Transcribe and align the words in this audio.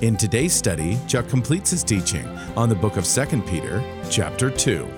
In 0.00 0.16
today's 0.16 0.52
study, 0.52 0.98
Chuck 1.06 1.28
completes 1.28 1.70
his 1.70 1.82
teaching 1.82 2.26
on 2.56 2.68
the 2.68 2.74
book 2.74 2.96
of 2.96 3.04
2 3.04 3.42
Peter, 3.42 3.82
chapter 4.08 4.50
2. 4.50 4.97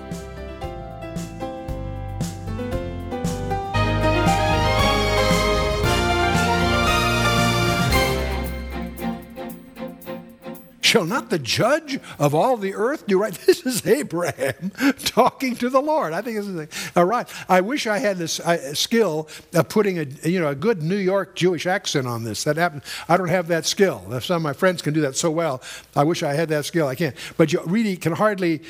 Shall 10.91 11.05
not 11.05 11.29
the 11.29 11.39
judge 11.39 12.01
of 12.19 12.35
all 12.35 12.57
the 12.57 12.75
earth 12.75 13.07
do 13.07 13.17
right? 13.17 13.33
This 13.45 13.65
is 13.65 13.87
Abraham 13.87 14.71
talking 15.05 15.55
to 15.55 15.69
the 15.69 15.79
Lord. 15.79 16.11
I 16.11 16.21
think 16.21 16.35
this 16.35 16.45
is 16.45 16.91
all 16.97 17.05
right. 17.05 17.25
I 17.47 17.61
wish 17.61 17.87
I 17.87 17.97
had 17.97 18.17
this 18.17 18.41
uh, 18.41 18.73
skill 18.73 19.29
of 19.53 19.69
putting 19.69 19.99
a 19.99 20.03
you 20.27 20.41
know 20.41 20.49
a 20.49 20.55
good 20.55 20.83
New 20.83 20.97
York 20.97 21.33
Jewish 21.33 21.65
accent 21.65 22.07
on 22.07 22.25
this. 22.25 22.43
That 22.43 22.57
happened. 22.57 22.81
I 23.07 23.15
don't 23.15 23.29
have 23.29 23.47
that 23.47 23.65
skill. 23.65 24.19
Some 24.19 24.35
of 24.35 24.41
my 24.41 24.51
friends 24.51 24.81
can 24.81 24.93
do 24.93 24.99
that 24.99 25.15
so 25.15 25.31
well, 25.31 25.61
I 25.95 26.03
wish 26.03 26.23
I 26.23 26.33
had 26.33 26.49
that 26.49 26.65
skill. 26.65 26.89
I 26.89 26.95
can't. 26.95 27.15
But 27.37 27.53
you 27.53 27.61
really 27.65 27.95
can 27.95 28.11
hardly 28.11 28.61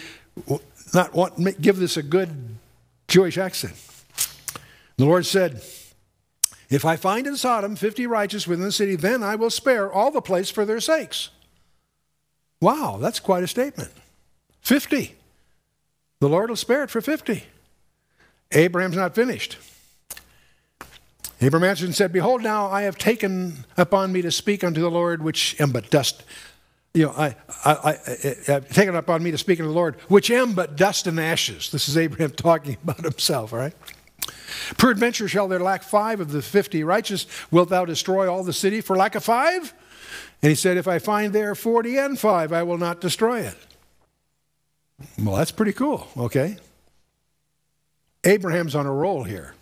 not 0.94 1.16
want 1.16 1.60
give 1.60 1.78
this 1.78 1.98
a 1.98 2.04
good 2.04 2.30
Jewish 3.08 3.40
accent. 3.40 3.74
The 4.98 5.06
Lord 5.06 5.26
said. 5.26 5.64
If 6.70 6.86
I 6.86 6.96
find 6.96 7.28
in 7.28 7.36
Sodom 7.36 7.76
50 7.76 8.08
righteous 8.08 8.48
within 8.48 8.64
the 8.64 8.72
city, 8.72 8.96
then 8.96 9.24
I 9.24 9.36
will 9.36 9.50
spare 9.50 9.92
all 9.92 10.10
the 10.10 10.22
place 10.22 10.50
for 10.50 10.64
their 10.64 10.80
sakes. 10.80 11.30
Wow, 12.62 13.00
that's 13.02 13.20
quite 13.20 13.44
a 13.44 13.48
statement. 13.48 13.92
50. 14.62 15.16
The 16.20 16.30
Lord 16.30 16.50
will 16.50 16.56
spare 16.56 16.84
it 16.84 16.92
for 16.92 17.02
50. 17.02 17.44
Abraham's 18.52 18.96
not 18.96 19.16
finished. 19.16 19.58
Abraham 21.42 21.68
answered 21.68 21.86
and 21.86 21.96
said, 21.96 22.14
Behold, 22.14 22.44
now 22.44 22.68
I 22.68 22.84
have 22.84 22.98
taken 23.00 23.66
upon 23.76 24.12
me 24.12 24.22
to 24.22 24.32
speak 24.32 24.64
unto 24.64 24.80
the 24.80 24.92
Lord, 24.92 25.24
which 25.24 25.60
am 25.60 25.72
but 25.72 25.90
dust. 25.90 26.24
You 26.94 27.06
know, 27.06 27.14
I, 27.18 27.36
I, 27.66 27.98
have 28.46 28.70
taken 28.70 28.96
upon 28.96 29.24
me 29.24 29.32
to 29.32 29.38
speak 29.38 29.60
unto 29.60 29.70
the 29.70 29.76
Lord, 29.76 29.96
which 30.08 30.30
am 30.30 30.54
but 30.54 30.76
dust 30.76 31.08
and 31.08 31.20
ashes. 31.20 31.72
This 31.72 31.90
is 31.90 31.98
Abraham 31.98 32.30
talking 32.36 32.78
about 32.84 33.00
himself, 33.00 33.54
all 33.54 33.60
right? 33.60 33.74
Peradventure 34.78 35.28
shall 35.28 35.48
there 35.48 35.60
lack 35.60 35.82
five 35.82 36.20
of 36.20 36.32
the 36.32 36.42
fifty 36.44 36.84
righteous. 36.84 37.26
Wilt 37.50 37.70
thou 37.70 37.86
destroy 37.86 38.32
all 38.32 38.44
the 38.44 38.54
city 38.54 38.82
for 38.82 38.96
lack 38.96 39.16
of 39.16 39.24
five? 39.24 39.74
And 40.42 40.50
he 40.50 40.56
said, 40.56 40.78
If 40.78 40.88
I 40.88 41.00
find 41.00 41.34
there 41.34 41.56
40 41.56 41.98
and 41.98 42.20
5, 42.20 42.54
I 42.54 42.64
will 42.64 42.78
not 42.78 43.02
destroy 43.02 43.42
it. 43.42 43.58
Well, 45.22 45.36
that's 45.36 45.52
pretty 45.52 45.74
cool, 45.74 46.08
okay? 46.18 46.58
Abraham's 48.24 48.76
on 48.76 48.86
a 48.86 48.94
roll 48.94 49.24
here. 49.24 49.56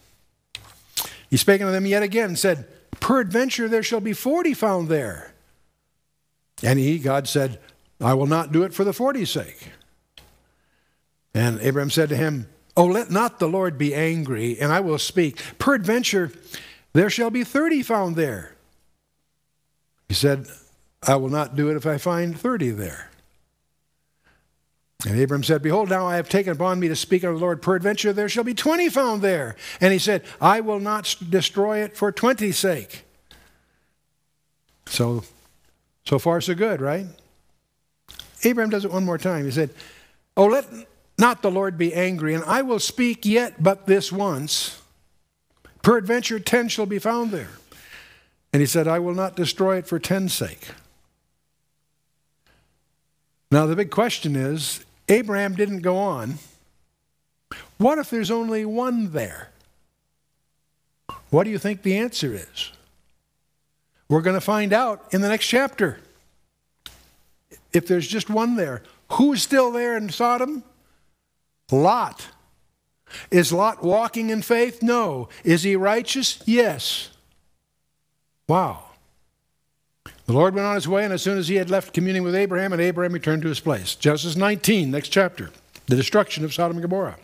He 1.29 1.37
spake 1.37 1.61
unto 1.61 1.71
them 1.71 1.85
yet 1.85 2.03
again 2.03 2.29
and 2.29 2.39
said, 2.39 2.67
Peradventure 2.99 3.67
there 3.67 3.83
shall 3.83 4.01
be 4.01 4.13
40 4.13 4.53
found 4.53 4.89
there. 4.89 5.33
And 6.61 6.77
he, 6.77 6.99
God 6.99 7.27
said, 7.27 7.59
I 8.01 8.13
will 8.13 8.27
not 8.27 8.51
do 8.51 8.63
it 8.63 8.73
for 8.73 8.83
the 8.83 8.91
40's 8.91 9.31
sake. 9.31 9.71
And 11.33 11.59
Abraham 11.61 11.89
said 11.89 12.09
to 12.09 12.15
him, 12.15 12.47
Oh, 12.75 12.85
let 12.85 13.11
not 13.11 13.39
the 13.39 13.47
Lord 13.47 13.77
be 13.77 13.93
angry, 13.93 14.59
and 14.59 14.71
I 14.71 14.79
will 14.79 14.97
speak. 14.97 15.41
Peradventure 15.57 16.31
there 16.93 17.09
shall 17.09 17.29
be 17.29 17.43
30 17.43 17.83
found 17.83 18.15
there. 18.15 18.55
He 20.07 20.15
said, 20.15 20.47
I 21.03 21.15
will 21.15 21.29
not 21.29 21.55
do 21.55 21.69
it 21.69 21.77
if 21.77 21.85
I 21.85 21.97
find 21.97 22.37
30 22.37 22.71
there. 22.71 23.09
And 25.05 25.19
Abram 25.19 25.43
said, 25.43 25.61
Behold, 25.61 25.89
now 25.89 26.05
I 26.05 26.17
have 26.17 26.27
taken 26.27 26.51
upon 26.51 26.79
me 26.79 26.89
to 26.89 26.95
speak 26.95 27.23
unto 27.23 27.37
the 27.37 27.41
Lord, 27.41 27.61
peradventure 27.61 28.11
there 28.11 28.27
shall 28.27 28.43
be 28.43 28.53
20 28.53 28.89
found 28.89 29.21
there. 29.21 29.55
And 29.79 29.93
he 29.93 29.99
said, 29.99 30.23
I 30.41 30.59
will 30.59 30.79
not 30.79 31.15
destroy 31.29 31.79
it 31.79 31.95
for 31.95 32.11
20's 32.11 32.57
sake. 32.57 33.05
So, 34.87 35.23
so 36.05 36.19
far 36.19 36.41
so 36.41 36.53
good, 36.53 36.81
right? 36.81 37.05
Abram 38.43 38.69
does 38.69 38.83
it 38.83 38.91
one 38.91 39.05
more 39.05 39.17
time. 39.17 39.45
He 39.45 39.51
said, 39.51 39.69
Oh, 40.35 40.47
let 40.47 40.65
not 41.17 41.41
the 41.41 41.51
Lord 41.51 41.77
be 41.77 41.93
angry, 41.93 42.33
and 42.33 42.43
I 42.43 42.61
will 42.61 42.79
speak 42.79 43.25
yet 43.25 43.61
but 43.61 43.85
this 43.85 44.11
once. 44.11 44.81
Peradventure 45.81 46.39
10 46.39 46.67
shall 46.67 46.85
be 46.85 46.99
found 46.99 47.31
there. 47.31 47.49
And 48.51 48.61
he 48.61 48.65
said, 48.65 48.87
I 48.87 48.99
will 48.99 49.13
not 49.13 49.35
destroy 49.35 49.77
it 49.77 49.87
for 49.87 49.99
10's 49.99 50.33
sake. 50.33 50.67
Now, 53.51 53.65
the 53.65 53.75
big 53.75 53.89
question 53.89 54.35
is 54.35 54.85
Abraham 55.07 55.55
didn't 55.55 55.81
go 55.81 55.97
on. 55.97 56.35
What 57.77 57.97
if 57.97 58.09
there's 58.09 58.29
only 58.29 58.65
one 58.65 59.11
there? 59.11 59.49
What 61.29 61.45
do 61.45 61.49
you 61.49 61.57
think 61.57 61.81
the 61.81 61.97
answer 61.97 62.33
is? 62.33 62.71
We're 64.07 64.21
going 64.21 64.35
to 64.35 64.41
find 64.41 64.73
out 64.73 65.13
in 65.13 65.21
the 65.21 65.29
next 65.29 65.47
chapter. 65.47 65.99
If 67.71 67.87
there's 67.87 68.07
just 68.07 68.29
one 68.29 68.55
there, 68.55 68.83
who's 69.13 69.41
still 69.41 69.71
there 69.71 69.95
in 69.95 70.09
Sodom? 70.09 70.63
Lot. 71.71 72.27
Is 73.31 73.53
Lot 73.53 73.83
walking 73.83 74.29
in 74.29 74.41
faith? 74.41 74.81
No. 74.81 75.29
Is 75.43 75.63
he 75.63 75.75
righteous? 75.75 76.41
Yes. 76.45 77.09
Wow. 78.47 78.88
The 80.29 80.35
Lord 80.35 80.53
went 80.53 80.67
on 80.67 80.75
his 80.75 80.87
way, 80.87 81.03
and 81.03 81.11
as 81.11 81.23
soon 81.23 81.39
as 81.39 81.47
he 81.47 81.55
had 81.55 81.71
left 81.71 81.91
communing 81.91 82.21
with 82.21 82.35
Abraham, 82.35 82.71
and 82.71 82.79
Abraham 82.79 83.13
returned 83.13 83.41
to 83.41 83.47
his 83.47 83.59
place. 83.59 83.95
Genesis 83.95 84.35
19, 84.35 84.91
next 84.91 85.09
chapter, 85.09 85.49
the 85.87 85.95
destruction 85.95 86.45
of 86.45 86.53
Sodom 86.53 86.77
and 86.77 86.83
Gomorrah. 86.83 87.17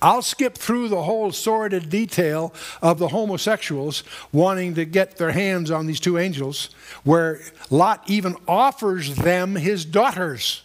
I'll 0.00 0.22
skip 0.22 0.56
through 0.56 0.90
the 0.90 1.02
whole 1.02 1.32
sordid 1.32 1.90
detail 1.90 2.54
of 2.80 3.00
the 3.00 3.08
homosexuals 3.08 4.04
wanting 4.30 4.76
to 4.76 4.84
get 4.84 5.16
their 5.16 5.32
hands 5.32 5.72
on 5.72 5.86
these 5.86 5.98
two 5.98 6.18
angels, 6.18 6.70
where 7.02 7.40
Lot 7.68 8.04
even 8.06 8.36
offers 8.46 9.16
them 9.16 9.56
his 9.56 9.84
daughters. 9.84 10.62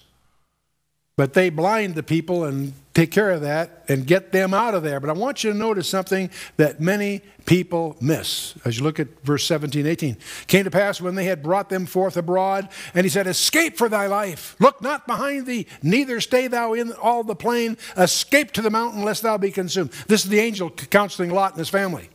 But 1.21 1.33
they 1.33 1.51
blind 1.51 1.93
the 1.93 2.01
people 2.01 2.45
and 2.45 2.73
take 2.95 3.11
care 3.11 3.29
of 3.29 3.41
that 3.41 3.83
and 3.87 4.07
get 4.07 4.31
them 4.31 4.55
out 4.55 4.73
of 4.73 4.81
there. 4.81 4.99
But 4.99 5.11
I 5.11 5.13
want 5.13 5.43
you 5.43 5.51
to 5.51 5.55
notice 5.55 5.87
something 5.87 6.31
that 6.57 6.81
many 6.81 7.21
people 7.45 7.95
miss 8.01 8.55
as 8.65 8.79
you 8.79 8.83
look 8.83 8.99
at 8.99 9.07
verse 9.23 9.45
17, 9.45 9.85
18. 9.85 10.17
Came 10.47 10.63
to 10.63 10.71
pass 10.71 10.99
when 10.99 11.13
they 11.13 11.25
had 11.25 11.43
brought 11.43 11.69
them 11.69 11.85
forth 11.85 12.17
abroad, 12.17 12.69
and 12.95 13.05
he 13.05 13.09
said, 13.09 13.27
Escape 13.27 13.77
for 13.77 13.87
thy 13.87 14.07
life. 14.07 14.55
Look 14.59 14.81
not 14.81 15.05
behind 15.05 15.45
thee, 15.45 15.67
neither 15.83 16.21
stay 16.21 16.47
thou 16.47 16.73
in 16.73 16.91
all 16.93 17.23
the 17.23 17.35
plain. 17.35 17.77
Escape 17.95 18.51
to 18.53 18.63
the 18.63 18.71
mountain, 18.71 19.03
lest 19.03 19.21
thou 19.21 19.37
be 19.37 19.51
consumed. 19.51 19.91
This 20.07 20.23
is 20.23 20.31
the 20.31 20.39
angel 20.39 20.71
counseling 20.71 21.29
Lot 21.29 21.51
and 21.51 21.59
his 21.59 21.69
family. 21.69 22.09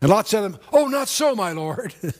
And 0.00 0.10
Lot 0.10 0.26
said 0.26 0.40
to 0.40 0.46
him, 0.46 0.58
Oh, 0.72 0.86
not 0.86 1.08
so, 1.08 1.34
my 1.34 1.52
Lord. 1.52 1.94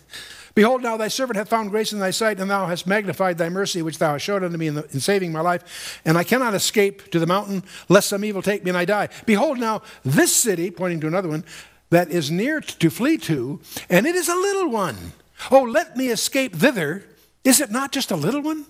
Behold, 0.59 0.83
now 0.83 0.97
thy 0.97 1.07
servant 1.07 1.37
hath 1.37 1.49
found 1.49 1.71
grace 1.71 1.93
in 1.93 2.01
thy 2.01 2.11
sight, 2.11 2.41
and 2.41 2.51
thou 2.51 2.67
hast 2.67 2.85
magnified 2.85 3.39
thy 3.39 3.49
mercy, 3.49 3.81
which 3.81 3.99
thou 3.99 4.15
hast 4.15 4.25
showed 4.25 4.43
unto 4.43 4.59
me 4.59 4.67
in, 4.67 4.75
the, 4.75 4.83
in, 4.93 4.99
saving 4.99 5.31
my 5.31 5.41
life. 5.41 6.01
And 6.05 6.19
I 6.19 6.25
cannot 6.25 6.53
escape 6.53 7.13
to 7.13 7.21
the 7.21 7.29
mountain, 7.29 7.63
lest 7.89 8.09
some 8.09 8.25
evil 8.25 8.43
take 8.43 8.65
me 8.65 8.71
and 8.71 8.77
I 8.77 8.85
die. 8.85 9.09
Behold, 9.25 9.61
now 9.61 9.83
this 10.05 10.35
city, 10.35 10.73
pointing 10.73 10.99
to 11.03 11.07
another 11.07 11.29
one, 11.29 11.45
that 11.91 12.11
is 12.11 12.33
near 12.33 12.61
to 12.61 12.91
flee 12.91 13.19
to, 13.19 13.61
and 13.89 14.05
it 14.05 14.17
is 14.17 14.29
a 14.29 14.35
little 14.35 14.69
one. 14.69 15.13
Oh, 15.53 15.63
let 15.63 15.97
me 15.97 16.09
escape 16.09 16.57
thither. 16.57 17.05
Is 17.45 17.61
it 17.61 17.71
not 17.71 17.93
just 17.93 18.11
a 18.11 18.17
little 18.17 18.43
one? 18.43 18.67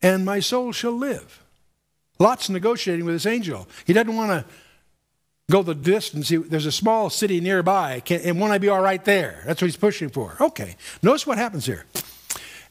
And 0.00 0.24
my 0.24 0.40
soul 0.40 0.72
shall 0.72 0.96
live. 0.96 1.44
Lot's 2.18 2.48
negotiating 2.48 3.04
with 3.04 3.14
this 3.14 3.26
angel. 3.26 3.68
He 3.84 3.92
doesn't 3.92 4.16
want 4.16 4.30
to 4.30 4.50
go 5.50 5.62
the 5.62 5.74
distance. 5.74 6.28
There's 6.28 6.66
a 6.66 6.72
small 6.72 7.10
city 7.10 7.40
nearby, 7.40 8.00
Can, 8.00 8.20
and 8.22 8.40
won't 8.40 8.52
I 8.52 8.58
be 8.58 8.68
all 8.68 8.80
right 8.80 9.04
there? 9.04 9.42
That's 9.46 9.60
what 9.60 9.66
he's 9.66 9.76
pushing 9.76 10.08
for. 10.08 10.36
Okay. 10.40 10.76
Notice 11.02 11.26
what 11.26 11.38
happens 11.38 11.66
here. 11.66 11.84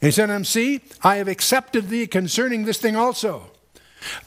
And 0.01 0.07
he 0.07 0.11
said 0.11 0.27
to 0.27 0.33
him, 0.33 0.45
See, 0.45 0.81
I 1.03 1.17
have 1.17 1.27
accepted 1.27 1.89
thee 1.89 2.07
concerning 2.07 2.65
this 2.65 2.77
thing 2.77 2.95
also, 2.95 3.51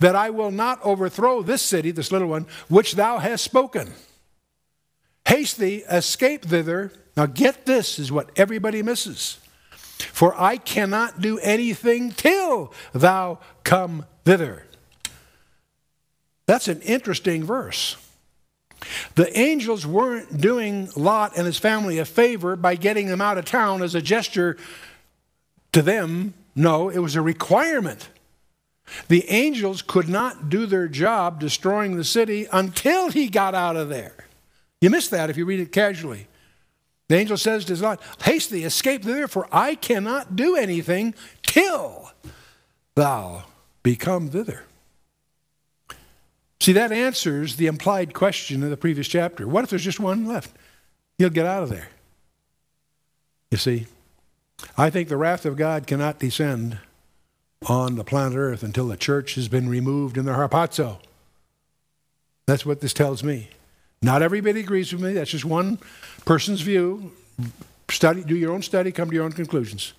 that 0.00 0.14
I 0.14 0.30
will 0.30 0.50
not 0.50 0.80
overthrow 0.82 1.42
this 1.42 1.62
city, 1.62 1.90
this 1.90 2.12
little 2.12 2.28
one, 2.28 2.46
which 2.68 2.94
thou 2.94 3.18
hast 3.18 3.42
spoken. 3.42 3.92
Haste 5.26 5.58
thee, 5.58 5.84
escape 5.90 6.44
thither. 6.44 6.92
Now 7.16 7.26
get 7.26 7.66
this, 7.66 7.98
is 7.98 8.12
what 8.12 8.30
everybody 8.36 8.82
misses. 8.82 9.38
For 10.12 10.38
I 10.38 10.56
cannot 10.56 11.20
do 11.20 11.38
anything 11.38 12.10
till 12.10 12.72
thou 12.92 13.38
come 13.64 14.06
thither. 14.24 14.64
That's 16.46 16.68
an 16.68 16.82
interesting 16.82 17.44
verse. 17.44 17.96
The 19.14 19.36
angels 19.38 19.86
weren't 19.86 20.40
doing 20.40 20.90
Lot 20.96 21.36
and 21.36 21.46
his 21.46 21.58
family 21.58 21.98
a 21.98 22.04
favor 22.04 22.56
by 22.56 22.74
getting 22.74 23.06
them 23.06 23.20
out 23.20 23.38
of 23.38 23.44
town 23.44 23.82
as 23.82 23.94
a 23.94 24.02
gesture 24.02 24.56
to 25.72 25.82
them 25.82 26.34
No, 26.54 26.90
it 26.90 26.98
was 26.98 27.16
a 27.16 27.22
requirement. 27.22 28.10
The 29.08 29.28
angels 29.30 29.80
could 29.80 30.08
not 30.08 30.48
do 30.50 30.66
their 30.66 30.88
job 30.88 31.40
destroying 31.40 31.96
the 31.96 32.04
city 32.04 32.46
until 32.52 33.10
he 33.10 33.28
got 33.28 33.54
out 33.54 33.76
of 33.76 33.88
there. 33.88 34.26
You 34.80 34.90
miss 34.90 35.08
that 35.08 35.30
if 35.30 35.36
you 35.36 35.46
read 35.46 35.60
it 35.60 35.72
casually. 35.72 36.26
The 37.08 37.16
angel 37.16 37.36
says 37.36 37.64
to 37.66 37.76
Lot, 37.76 38.00
Haste 38.22 38.50
thee, 38.50 38.64
escape 38.64 39.04
thither, 39.04 39.28
for 39.28 39.48
I 39.52 39.74
cannot 39.74 40.34
do 40.36 40.56
anything 40.56 41.14
till 41.42 42.10
thou 42.94 43.44
become 43.82 44.28
thither. 44.28 44.64
See, 46.62 46.74
that 46.74 46.92
answers 46.92 47.56
the 47.56 47.66
implied 47.66 48.14
question 48.14 48.62
in 48.62 48.70
the 48.70 48.76
previous 48.76 49.08
chapter. 49.08 49.48
What 49.48 49.64
if 49.64 49.70
there's 49.70 49.82
just 49.82 49.98
one 49.98 50.26
left? 50.26 50.54
He'll 51.18 51.28
get 51.28 51.44
out 51.44 51.64
of 51.64 51.70
there. 51.70 51.88
You 53.50 53.58
see, 53.58 53.86
I 54.78 54.88
think 54.88 55.08
the 55.08 55.16
wrath 55.16 55.44
of 55.44 55.56
God 55.56 55.88
cannot 55.88 56.20
descend 56.20 56.78
on 57.66 57.96
the 57.96 58.04
planet 58.04 58.38
Earth 58.38 58.62
until 58.62 58.86
the 58.86 58.96
church 58.96 59.34
has 59.34 59.48
been 59.48 59.68
removed 59.68 60.16
in 60.16 60.24
the 60.24 60.30
harpazo. 60.30 60.98
That's 62.46 62.64
what 62.64 62.80
this 62.80 62.92
tells 62.92 63.24
me. 63.24 63.48
Not 64.00 64.22
everybody 64.22 64.60
agrees 64.60 64.92
with 64.92 65.02
me. 65.02 65.14
That's 65.14 65.32
just 65.32 65.44
one 65.44 65.80
person's 66.24 66.60
view. 66.60 67.10
Study, 67.90 68.22
do 68.22 68.36
your 68.36 68.52
own 68.52 68.62
study, 68.62 68.92
come 68.92 69.08
to 69.08 69.14
your 69.16 69.24
own 69.24 69.32
conclusions. 69.32 69.94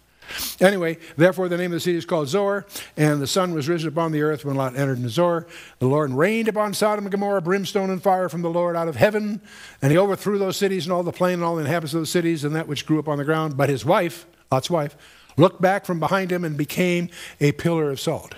Anyway, 0.60 0.98
therefore 1.18 1.48
the 1.48 1.58
name 1.58 1.72
of 1.72 1.76
the 1.76 1.80
city 1.80 1.98
is 1.98 2.06
called 2.06 2.28
Zoar, 2.28 2.66
and 2.98 3.22
the 3.22 3.28
sun 3.28 3.54
was 3.54 3.68
risen 3.68 3.90
upon 3.90 4.12
the 4.12 4.22
earth 4.22 4.46
when 4.46 4.56
Lot 4.56 4.76
entered 4.76 4.98
into 4.98 5.10
Zoar. 5.10 5.48
The 5.80 5.88
Lord 5.88 6.12
rained 6.12 6.48
upon 6.48 6.74
Sodom 6.74 7.06
and 7.06 7.12
Gomorrah 7.12 7.42
brimstone 7.42 7.90
and 7.90 8.02
fire 8.02 8.30
from 8.30 8.42
the 8.42 8.50
Lord 8.50 8.76
out 8.76 8.88
of 8.88 8.96
heaven, 8.96 9.42
and 9.82 9.92
he 9.92 9.98
overthrew 9.98 10.38
those 10.38 10.58
cities 10.58 10.86
and 10.86 10.94
all 10.94 11.04
the 11.04 11.12
plain 11.12 11.36
and 11.36 11.44
all 11.44 11.56
the 11.56 11.62
inhabitants 11.62 11.94
of 11.94 12.02
those 12.02 12.10
cities 12.10 12.44
and 12.44 12.56
that 12.56 12.68
which 12.68 12.86
grew 12.86 13.00
up 13.00 13.08
on 13.08 13.18
the 13.18 13.26
ground. 13.26 13.58
But 13.58 13.70
his 13.70 13.86
wife, 13.86 14.26
Lot's 14.52 14.70
wife, 14.70 14.96
looked 15.38 15.62
back 15.62 15.86
from 15.86 16.00
behind 16.00 16.32
him 16.32 16.44
and 16.44 16.58
became 16.58 17.10
a 17.40 17.52
pillar 17.54 17.92
of 17.92 18.00
salt. 18.00 18.36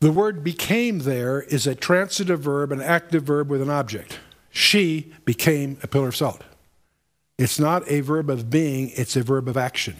The 0.00 0.12
word 0.12 0.44
became 0.44 1.00
there 1.00 1.42
is 1.42 1.66
a 1.66 1.74
transitive 1.74 2.40
verb, 2.40 2.70
an 2.70 2.82
active 2.82 3.22
verb 3.22 3.48
with 3.48 3.62
an 3.62 3.70
object. 3.70 4.20
She 4.50 5.12
became 5.24 5.78
a 5.82 5.86
pillar 5.86 6.08
of 6.08 6.16
salt. 6.16 6.42
It's 7.38 7.58
not 7.58 7.88
a 7.90 8.00
verb 8.00 8.30
of 8.30 8.48
being, 8.48 8.90
it's 8.94 9.16
a 9.16 9.22
verb 9.22 9.48
of 9.48 9.56
action. 9.56 9.96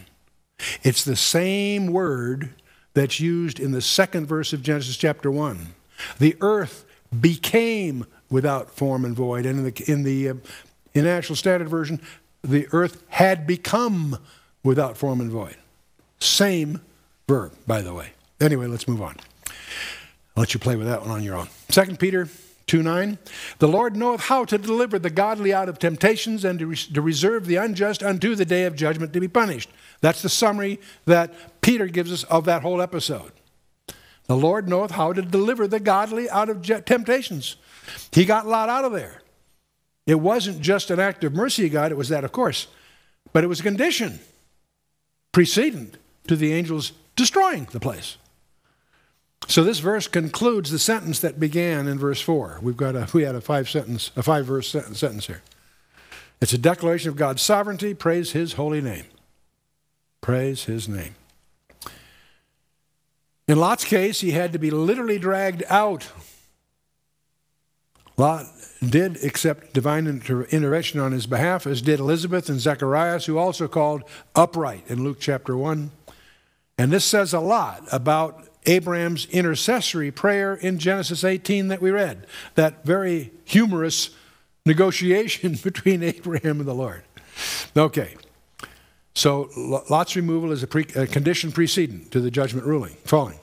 It's 0.82 1.04
the 1.04 1.16
same 1.16 1.88
word 1.88 2.54
that's 2.94 3.20
used 3.20 3.60
in 3.60 3.72
the 3.72 3.82
second 3.82 4.26
verse 4.26 4.54
of 4.54 4.62
Genesis 4.62 4.96
chapter 4.96 5.30
1. 5.30 5.74
The 6.18 6.36
earth 6.40 6.86
became 7.20 8.06
without 8.30 8.70
form 8.70 9.04
and 9.04 9.14
void. 9.14 9.44
And 9.44 9.58
in 9.58 9.64
the, 9.64 9.84
in 9.92 10.02
the 10.02 10.28
uh, 10.30 10.34
International 10.94 11.36
Standard 11.36 11.68
Version, 11.68 12.00
the 12.42 12.68
earth 12.72 13.02
had 13.08 13.46
become 13.46 14.18
without 14.62 14.96
form 14.96 15.20
and 15.20 15.30
void. 15.30 15.56
Same 16.20 16.80
verb, 17.28 17.52
by 17.66 17.82
the 17.82 17.92
way. 17.92 18.12
Anyway, 18.40 18.66
let's 18.66 18.88
move 18.88 19.02
on. 19.02 19.16
I'll 20.36 20.42
let 20.42 20.54
you 20.54 20.60
play 20.60 20.76
with 20.76 20.86
that 20.86 21.02
one 21.02 21.10
on 21.10 21.22
your 21.22 21.36
own. 21.36 21.48
Second 21.68 21.98
Peter 21.98 22.28
2 22.66 22.82
9. 22.82 23.18
The 23.58 23.68
Lord 23.68 23.96
knoweth 23.96 24.22
how 24.22 24.44
to 24.44 24.58
deliver 24.58 24.98
the 24.98 25.10
godly 25.10 25.54
out 25.54 25.68
of 25.68 25.78
temptations 25.78 26.44
and 26.44 26.58
to, 26.58 26.74
to 26.74 27.00
reserve 27.00 27.46
the 27.46 27.56
unjust 27.56 28.02
unto 28.02 28.34
the 28.34 28.44
day 28.44 28.64
of 28.64 28.74
judgment 28.74 29.12
to 29.12 29.20
be 29.20 29.28
punished. 29.28 29.70
That's 30.00 30.22
the 30.22 30.28
summary 30.28 30.80
that 31.04 31.60
Peter 31.60 31.86
gives 31.86 32.12
us 32.12 32.24
of 32.24 32.44
that 32.46 32.62
whole 32.62 32.82
episode. 32.82 33.32
The 34.26 34.36
Lord 34.36 34.68
knoweth 34.68 34.90
how 34.90 35.12
to 35.12 35.22
deliver 35.22 35.68
the 35.68 35.78
godly 35.78 36.28
out 36.28 36.48
of 36.48 36.62
temptations. 36.84 37.56
He 38.10 38.24
got 38.24 38.46
Lot 38.46 38.68
out 38.68 38.84
of 38.84 38.92
there. 38.92 39.22
It 40.06 40.16
wasn't 40.16 40.60
just 40.60 40.90
an 40.90 41.00
act 41.00 41.24
of 41.24 41.34
mercy 41.34 41.68
God, 41.68 41.92
it 41.92 41.96
was 41.96 42.08
that, 42.08 42.24
of 42.24 42.32
course, 42.32 42.66
but 43.32 43.44
it 43.44 43.48
was 43.48 43.60
a 43.60 43.64
condition 43.64 44.18
precedent 45.32 45.98
to 46.28 46.36
the 46.36 46.52
angels 46.52 46.92
destroying 47.14 47.68
the 47.70 47.80
place. 47.80 48.16
So 49.48 49.62
this 49.62 49.78
verse 49.78 50.08
concludes 50.08 50.70
the 50.70 50.78
sentence 50.78 51.20
that 51.20 51.38
began 51.38 51.86
in 51.86 51.98
verse 51.98 52.20
4. 52.20 52.58
We've 52.62 52.76
got 52.76 52.96
a 52.96 53.08
we 53.12 53.22
had 53.22 53.34
a 53.34 53.40
five 53.40 53.68
sentence 53.70 54.10
a 54.16 54.22
five 54.22 54.46
verse 54.46 54.68
sentence 54.68 55.26
here. 55.26 55.42
It's 56.40 56.52
a 56.52 56.58
declaration 56.58 57.08
of 57.08 57.16
God's 57.16 57.42
sovereignty, 57.42 57.94
praise 57.94 58.32
his 58.32 58.54
holy 58.54 58.80
name. 58.80 59.04
Praise 60.20 60.64
his 60.64 60.88
name. 60.88 61.14
In 63.48 63.58
Lot's 63.58 63.84
case, 63.84 64.20
he 64.20 64.32
had 64.32 64.52
to 64.52 64.58
be 64.58 64.70
literally 64.70 65.18
dragged 65.18 65.62
out. 65.68 66.10
Lot 68.16 68.46
did 68.84 69.22
accept 69.24 69.72
divine 69.72 70.06
inter- 70.06 70.44
intervention 70.44 70.98
on 71.00 71.12
his 71.12 71.26
behalf, 71.26 71.66
as 71.66 71.80
did 71.80 72.00
Elizabeth 72.00 72.48
and 72.48 72.58
Zacharias, 72.58 73.26
who 73.26 73.38
also 73.38 73.68
called 73.68 74.02
upright 74.34 74.84
in 74.88 75.04
Luke 75.04 75.18
chapter 75.20 75.56
1. 75.56 75.90
And 76.76 76.92
this 76.92 77.04
says 77.04 77.32
a 77.32 77.40
lot 77.40 77.84
about 77.92 78.48
Abraham's 78.66 79.26
intercessory 79.26 80.10
prayer 80.10 80.54
in 80.54 80.78
Genesis 80.78 81.24
18 81.24 81.68
that 81.68 81.80
we 81.80 81.90
read, 81.90 82.26
that 82.54 82.84
very 82.84 83.32
humorous 83.44 84.10
negotiation 84.64 85.54
between 85.62 86.02
Abraham 86.02 86.60
and 86.60 86.68
the 86.68 86.74
Lord. 86.74 87.02
Okay, 87.76 88.16
so 89.14 89.48
Lot's 89.88 90.16
removal 90.16 90.52
is 90.52 90.62
a, 90.62 90.66
pre, 90.66 90.86
a 90.94 91.06
condition 91.06 91.52
precedent 91.52 92.10
to 92.12 92.20
the 92.20 92.30
judgment 92.30 92.66
ruling, 92.66 92.96
falling. 93.04 93.38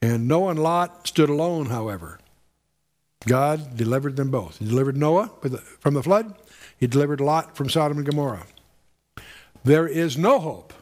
And 0.00 0.26
Noah 0.28 0.50
and 0.50 0.62
Lot 0.62 1.06
stood 1.06 1.30
alone, 1.30 1.66
however. 1.66 2.18
God 3.26 3.76
delivered 3.76 4.16
them 4.16 4.30
both. 4.30 4.58
He 4.58 4.66
delivered 4.66 4.96
Noah 4.96 5.30
from 5.80 5.94
the 5.94 6.02
flood, 6.02 6.34
he 6.78 6.86
delivered 6.86 7.20
Lot 7.20 7.56
from 7.56 7.70
Sodom 7.70 7.98
and 7.98 8.06
Gomorrah. 8.06 8.46
There 9.64 9.86
is 9.86 10.18
no 10.18 10.38
hope 10.38 10.74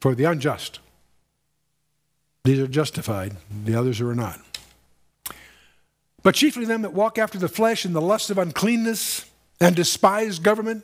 for 0.00 0.14
the 0.14 0.24
unjust. 0.24 0.78
These 2.48 2.60
are 2.60 2.66
justified, 2.66 3.36
the 3.66 3.74
others 3.74 4.00
are 4.00 4.14
not. 4.14 4.40
But 6.22 6.34
chiefly 6.34 6.64
them 6.64 6.80
that 6.80 6.94
walk 6.94 7.18
after 7.18 7.38
the 7.38 7.46
flesh 7.46 7.84
in 7.84 7.92
the 7.92 8.00
lust 8.00 8.30
of 8.30 8.38
uncleanness 8.38 9.26
and 9.60 9.76
despise 9.76 10.38
government. 10.38 10.82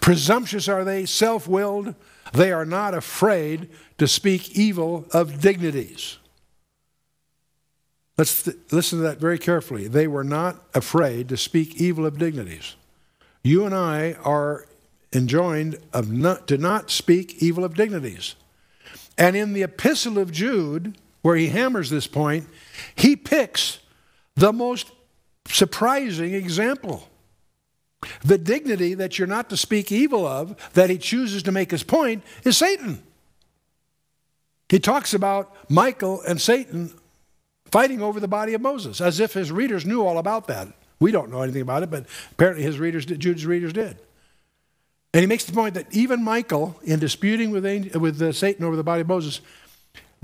Presumptuous 0.00 0.66
are 0.66 0.82
they, 0.82 1.06
self 1.06 1.46
willed. 1.46 1.94
They 2.32 2.50
are 2.50 2.64
not 2.64 2.94
afraid 2.94 3.68
to 3.98 4.08
speak 4.08 4.58
evil 4.58 5.06
of 5.12 5.40
dignities. 5.40 6.18
Let's 8.18 8.42
th- 8.42 8.56
listen 8.72 8.98
to 8.98 9.04
that 9.04 9.18
very 9.18 9.38
carefully. 9.38 9.86
They 9.86 10.08
were 10.08 10.24
not 10.24 10.64
afraid 10.74 11.28
to 11.28 11.36
speak 11.36 11.80
evil 11.80 12.04
of 12.04 12.18
dignities. 12.18 12.74
You 13.44 13.66
and 13.66 13.74
I 13.74 14.14
are 14.24 14.66
enjoined 15.12 15.78
of 15.92 16.10
not, 16.10 16.48
to 16.48 16.58
not 16.58 16.90
speak 16.90 17.40
evil 17.40 17.62
of 17.64 17.76
dignities. 17.76 18.34
And 19.18 19.36
in 19.36 19.52
the 19.52 19.62
Epistle 19.62 20.18
of 20.18 20.32
Jude, 20.32 20.96
where 21.22 21.36
he 21.36 21.48
hammers 21.48 21.90
this 21.90 22.06
point, 22.06 22.48
he 22.94 23.16
picks 23.16 23.78
the 24.34 24.52
most 24.52 24.90
surprising 25.46 26.34
example. 26.34 27.08
The 28.24 28.38
dignity 28.38 28.94
that 28.94 29.18
you're 29.18 29.28
not 29.28 29.48
to 29.50 29.56
speak 29.56 29.92
evil 29.92 30.26
of, 30.26 30.56
that 30.72 30.90
he 30.90 30.98
chooses 30.98 31.42
to 31.44 31.52
make 31.52 31.70
his 31.70 31.82
point, 31.82 32.24
is 32.44 32.56
Satan. 32.56 33.02
He 34.68 34.80
talks 34.80 35.14
about 35.14 35.54
Michael 35.70 36.22
and 36.22 36.40
Satan 36.40 36.92
fighting 37.70 38.02
over 38.02 38.18
the 38.18 38.28
body 38.28 38.54
of 38.54 38.60
Moses, 38.60 39.00
as 39.00 39.20
if 39.20 39.34
his 39.34 39.52
readers 39.52 39.86
knew 39.86 40.04
all 40.04 40.18
about 40.18 40.46
that. 40.48 40.68
We 40.98 41.12
don't 41.12 41.30
know 41.30 41.42
anything 41.42 41.62
about 41.62 41.82
it, 41.82 41.90
but 41.90 42.06
apparently 42.32 42.64
his 42.64 42.78
readers, 42.78 43.04
Jude's 43.04 43.46
readers 43.46 43.72
did. 43.72 43.98
And 45.14 45.20
he 45.20 45.26
makes 45.26 45.44
the 45.44 45.52
point 45.52 45.74
that 45.74 45.86
even 45.94 46.22
Michael, 46.22 46.78
in 46.84 46.98
disputing 46.98 47.50
with, 47.50 47.64
with 47.96 48.20
uh, 48.22 48.32
Satan 48.32 48.64
over 48.64 48.76
the 48.76 48.82
body 48.82 49.02
of 49.02 49.08
Moses, 49.08 49.40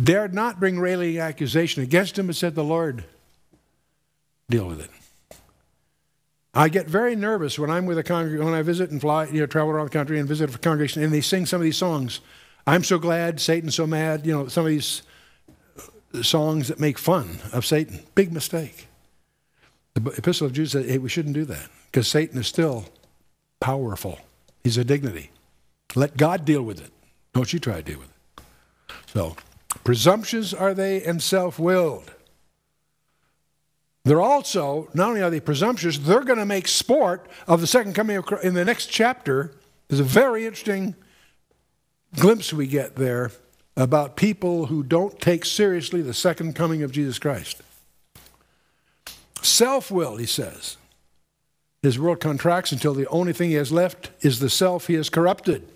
dared 0.03 0.33
not 0.33 0.59
bring 0.59 0.81
railing 0.81 1.19
accusation 1.19 1.83
against 1.83 2.19
him, 2.19 2.27
but 2.27 2.37
said, 2.37 2.55
The 2.55 2.65
Lord, 2.65 3.05
deal 4.49 4.67
with 4.67 4.81
it. 4.81 4.91
I 6.55 6.71
get 6.71 6.87
very 6.87 7.15
nervous 7.15 7.59
when 7.59 7.71
I'm 7.71 7.85
with 7.85 7.99
a 7.99 8.03
congregation, 8.03 8.45
when 8.45 8.55
I 8.55 8.63
visit 8.63 8.91
and 8.91 9.01
fly, 9.01 9.27
you 9.27 9.41
know, 9.41 9.47
travel 9.47 9.71
around 9.71 9.87
the 9.87 9.91
country 9.91 10.19
and 10.19 10.27
visit 10.27 10.55
a 10.55 10.59
congregation, 10.59 11.03
and 11.03 11.13
they 11.13 11.21
sing 11.21 11.45
some 11.45 11.61
of 11.61 11.65
these 11.65 11.77
songs. 11.77 12.21
I'm 12.67 12.83
so 12.83 12.99
glad, 12.99 13.41
Satan's 13.41 13.75
so 13.75 13.87
mad, 13.87 14.27
you 14.27 14.33
know, 14.33 14.49
some 14.49 14.65
of 14.65 14.71
these 14.71 15.03
uh, 16.15 16.23
songs 16.23 16.69
that 16.69 16.81
make 16.81 16.99
fun 16.99 17.39
of 17.53 17.67
Satan. 17.67 18.01
Big 18.15 18.33
mistake. 18.33 18.89
The 19.95 20.11
Epistle 20.13 20.47
of 20.47 20.53
Jude 20.53 20.71
says, 20.71 20.87
hey, 20.87 20.99
we 20.99 21.09
shouldn't 21.09 21.35
do 21.35 21.45
that 21.45 21.69
because 21.87 22.09
Satan 22.09 22.39
is 22.39 22.47
still 22.47 22.87
powerful. 23.61 24.19
He's 24.69 24.77
a 24.77 24.85
dignity. 24.85 25.31
Let 25.95 26.19
God 26.19 26.45
deal 26.45 26.61
with 26.61 26.79
it. 26.79 26.93
Don't 27.33 27.51
you 27.51 27.59
try 27.59 27.77
to 27.77 27.83
deal 27.83 28.01
with 28.01 28.11
it. 28.11 28.45
So, 29.15 29.35
presumptuous 29.83 30.53
are 30.53 30.75
they 30.75 31.03
and 31.03 31.23
self 31.23 31.59
willed. 31.59 32.13
They're 34.05 34.21
also, 34.21 34.91
not 34.93 35.09
only 35.09 35.23
are 35.23 35.31
they 35.31 35.41
presumptuous, 35.41 35.97
they're 35.97 36.21
going 36.21 36.39
to 36.39 36.45
make 36.45 36.69
sport 36.69 37.31
of 37.47 37.63
the 37.63 37.67
second 37.67 37.95
coming 37.95 38.19
of 38.19 38.27
Christ. 38.27 38.45
In 38.45 38.53
the 38.53 38.63
next 38.63 38.89
chapter, 38.89 39.55
there's 39.89 40.01
a 40.01 40.05
very 40.05 40.45
interesting 40.45 40.95
glimpse 42.19 42.53
we 42.53 42.67
get 42.67 42.97
there 42.97 43.33
about 43.75 44.17
people 44.17 44.67
who 44.67 44.83
don't 44.83 45.19
take 45.19 45.47
seriously 45.47 46.03
the 46.03 46.13
second 46.13 46.55
coming 46.55 46.83
of 46.83 46.93
Jesus 46.93 47.19
Christ. 47.19 47.63
Self 49.41 49.91
will, 49.91 50.19
he 50.19 50.27
says. 50.27 50.77
His 51.83 51.99
world 51.99 52.21
contracts 52.21 52.73
until 52.73 52.95
the 52.95 53.07
only 53.09 53.33
thing 53.33 53.51
he 53.51 53.57
has 53.57 53.71
left 53.71 54.11
is 54.21 54.41
the 54.41 54.51
self 54.51 54.87
he 54.87 54.95
has 54.95 55.09
corrupted. 55.09 55.67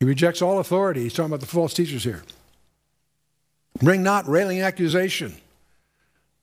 He 0.00 0.06
rejects 0.06 0.42
all 0.42 0.58
authority. 0.58 1.02
He's 1.02 1.14
talking 1.14 1.30
about 1.30 1.40
the 1.40 1.46
false 1.46 1.72
teachers 1.72 2.04
here. 2.04 2.22
Bring 3.80 4.02
not 4.02 4.28
railing 4.28 4.60
accusation. 4.60 5.34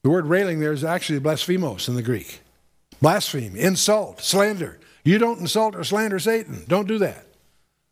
The 0.03 0.09
word 0.09 0.25
railing 0.25 0.59
there 0.59 0.73
is 0.73 0.83
actually 0.83 1.19
blasphemos 1.19 1.87
in 1.87 1.95
the 1.95 2.01
Greek. 2.01 2.41
Blaspheme, 3.01 3.55
insult, 3.55 4.21
slander. 4.21 4.79
You 5.03 5.17
don't 5.17 5.39
insult 5.39 5.75
or 5.75 5.83
slander 5.83 6.19
Satan. 6.19 6.63
Don't 6.67 6.87
do 6.87 6.97
that. 6.99 7.25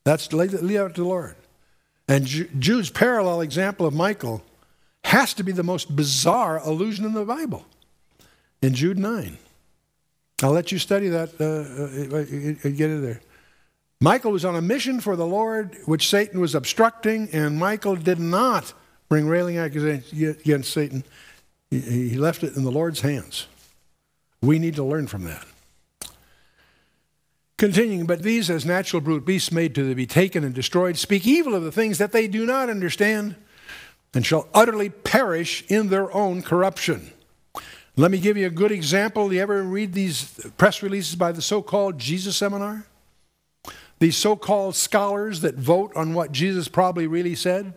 That's 0.04 0.32
leave 0.34 0.54
it 0.54 0.60
to 0.62 1.02
the 1.02 1.04
Lord. 1.04 1.36
And 2.08 2.26
Jude's 2.26 2.90
parallel 2.90 3.42
example 3.42 3.86
of 3.86 3.94
Michael 3.94 4.44
has 5.04 5.34
to 5.36 5.44
be 5.44 5.52
the 5.52 5.64
most 5.64 5.96
bizarre 5.96 6.58
allusion 6.58 7.06
in 7.06 7.14
the 7.14 7.26
Bible 7.26 7.66
in 8.62 8.74
Jude 8.74 8.98
9. 8.98 9.38
I'll 10.42 10.52
let 10.52 10.72
you 10.72 10.80
study 10.80 11.10
that, 11.10 11.34
uh, 11.40 11.46
uh, 11.46 12.70
uh, 12.70 12.72
get 12.76 12.90
it 12.90 13.02
there. 13.02 13.22
Michael 14.00 14.32
was 14.32 14.46
on 14.46 14.56
a 14.56 14.62
mission 14.62 15.02
for 15.02 15.18
the 15.18 15.26
Lord, 15.26 15.78
which 15.86 16.08
Satan 16.08 16.40
was 16.40 16.56
obstructing, 16.56 17.30
and 17.34 17.58
Michael 17.58 17.98
did 17.98 18.20
not 18.20 18.74
bring 19.10 19.28
railing 19.28 19.58
accusations 19.58 20.40
against 20.40 20.72
Satan. 20.72 21.04
He 21.70 22.16
left 22.18 22.44
it 22.44 22.56
in 22.56 22.64
the 22.64 22.72
Lord's 22.72 23.02
hands. 23.02 23.48
We 24.42 24.58
need 24.58 24.76
to 24.76 24.84
learn 24.84 25.08
from 25.08 25.26
that. 25.26 25.46
Continuing, 27.58 28.06
but 28.06 28.24
these, 28.24 28.50
as 28.50 28.66
natural 28.66 29.02
brute 29.02 29.26
beasts 29.26 29.52
made 29.52 29.76
to 29.76 29.94
be 29.94 30.06
taken 30.06 30.46
and 30.46 30.56
destroyed, 30.56 30.98
speak 30.98 31.28
evil 31.28 31.54
of 31.54 31.64
the 31.64 31.74
things 31.74 31.98
that 31.98 32.14
they 32.14 32.26
do 32.26 32.46
not 32.46 32.70
understand, 32.70 33.36
and 34.14 34.26
shall 34.26 34.48
utterly 34.54 34.90
perish 34.90 35.66
in 35.68 35.90
their 35.90 36.10
own 36.16 36.42
corruption. 36.42 37.12
Let 37.96 38.12
me 38.12 38.20
give 38.20 38.38
you 38.38 38.48
a 38.48 38.52
good 38.52 38.72
example. 38.72 39.34
You 39.34 39.42
ever 39.42 39.64
read 39.64 39.94
these 39.94 40.24
press 40.58 40.82
releases 40.82 41.16
by 41.16 41.32
the 41.32 41.42
so 41.42 41.62
called 41.62 42.00
Jesus 42.00 42.38
Seminar? 42.38 42.86
These 44.00 44.16
so 44.16 44.36
called 44.36 44.76
scholars 44.76 45.42
that 45.42 45.56
vote 45.56 45.92
on 45.96 46.14
what 46.14 46.32
Jesus 46.32 46.68
probably 46.70 47.08
really 47.08 47.36
said? 47.36 47.74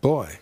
Boy, 0.00 0.38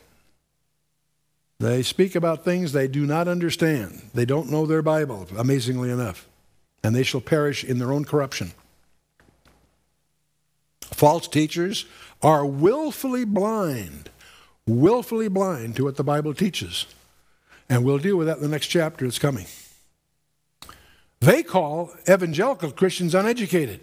they 1.58 1.82
speak 1.82 2.14
about 2.14 2.44
things 2.44 2.72
they 2.72 2.86
do 2.86 3.06
not 3.06 3.26
understand. 3.26 4.10
They 4.14 4.24
don't 4.24 4.50
know 4.50 4.66
their 4.66 4.82
Bible, 4.82 5.26
amazingly 5.36 5.90
enough, 5.90 6.28
and 6.84 6.94
they 6.94 7.02
shall 7.02 7.20
perish 7.20 7.64
in 7.64 7.78
their 7.78 7.92
own 7.92 8.04
corruption. 8.04 8.52
False 10.82 11.26
teachers 11.26 11.86
are 12.22 12.46
willfully 12.46 13.24
blind, 13.24 14.10
willfully 14.66 15.28
blind 15.28 15.76
to 15.76 15.84
what 15.84 15.96
the 15.96 16.04
Bible 16.04 16.34
teaches. 16.34 16.86
And 17.68 17.84
we'll 17.84 17.98
deal 17.98 18.16
with 18.16 18.26
that 18.28 18.36
in 18.36 18.42
the 18.42 18.48
next 18.48 18.68
chapter 18.68 19.04
that's 19.04 19.18
coming. 19.18 19.46
They 21.20 21.42
call 21.42 21.92
evangelical 22.08 22.70
Christians 22.70 23.14
uneducated 23.14 23.80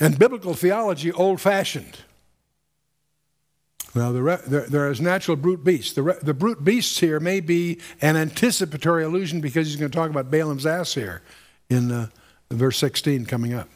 and 0.00 0.18
biblical 0.18 0.54
theology 0.54 1.10
old 1.12 1.40
fashioned. 1.40 1.98
Now, 3.94 4.12
the 4.12 4.42
there, 4.46 4.66
there 4.66 4.90
is 4.90 5.00
natural 5.00 5.38
brute 5.38 5.64
beasts. 5.64 5.94
The, 5.94 6.18
the 6.22 6.34
brute 6.34 6.62
beasts 6.62 7.00
here 7.00 7.18
may 7.18 7.40
be 7.40 7.80
an 8.02 8.14
anticipatory 8.16 9.04
allusion 9.04 9.40
because 9.40 9.66
he's 9.66 9.76
going 9.76 9.90
to 9.90 9.96
talk 9.96 10.10
about 10.10 10.30
Balaam's 10.30 10.66
ass 10.66 10.92
here 10.92 11.22
in 11.70 11.90
uh, 11.90 12.08
verse 12.50 12.76
16 12.76 13.24
coming 13.24 13.54
up. 13.54 13.68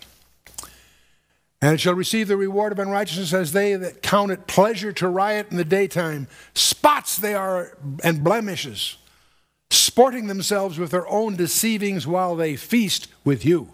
And 1.63 1.75
it 1.75 1.81
shall 1.81 1.95
receive 1.95 2.29
the 2.29 2.37
reward 2.37 2.73
of 2.73 2.79
unrighteousness 2.79 3.33
as 3.33 3.53
they 3.53 3.75
that 3.77 4.03
count 4.03 4.31
it 4.31 4.47
pleasure 4.47 4.93
to 4.93 5.09
riot 5.09 5.49
in 5.51 5.57
the 5.57 5.65
daytime. 5.65 6.29
Spots 6.55 7.17
they 7.17 7.35
are 7.35 7.77
and 8.03 8.23
blemishes, 8.23 8.97
sporting 9.91 10.29
themselves 10.29 10.79
with 10.79 10.93
their 10.93 11.09
own 11.09 11.35
deceivings 11.35 12.07
while 12.07 12.37
they 12.37 12.55
feast 12.55 13.09
with 13.25 13.45
you, 13.45 13.71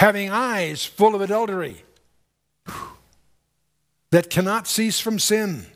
having 0.00 0.28
eyes 0.28 0.84
full 0.84 1.14
of 1.14 1.20
adultery 1.20 1.84
that 4.10 4.28
cannot 4.28 4.66
cease 4.66 4.98
from 4.98 5.20
sin, 5.20 5.66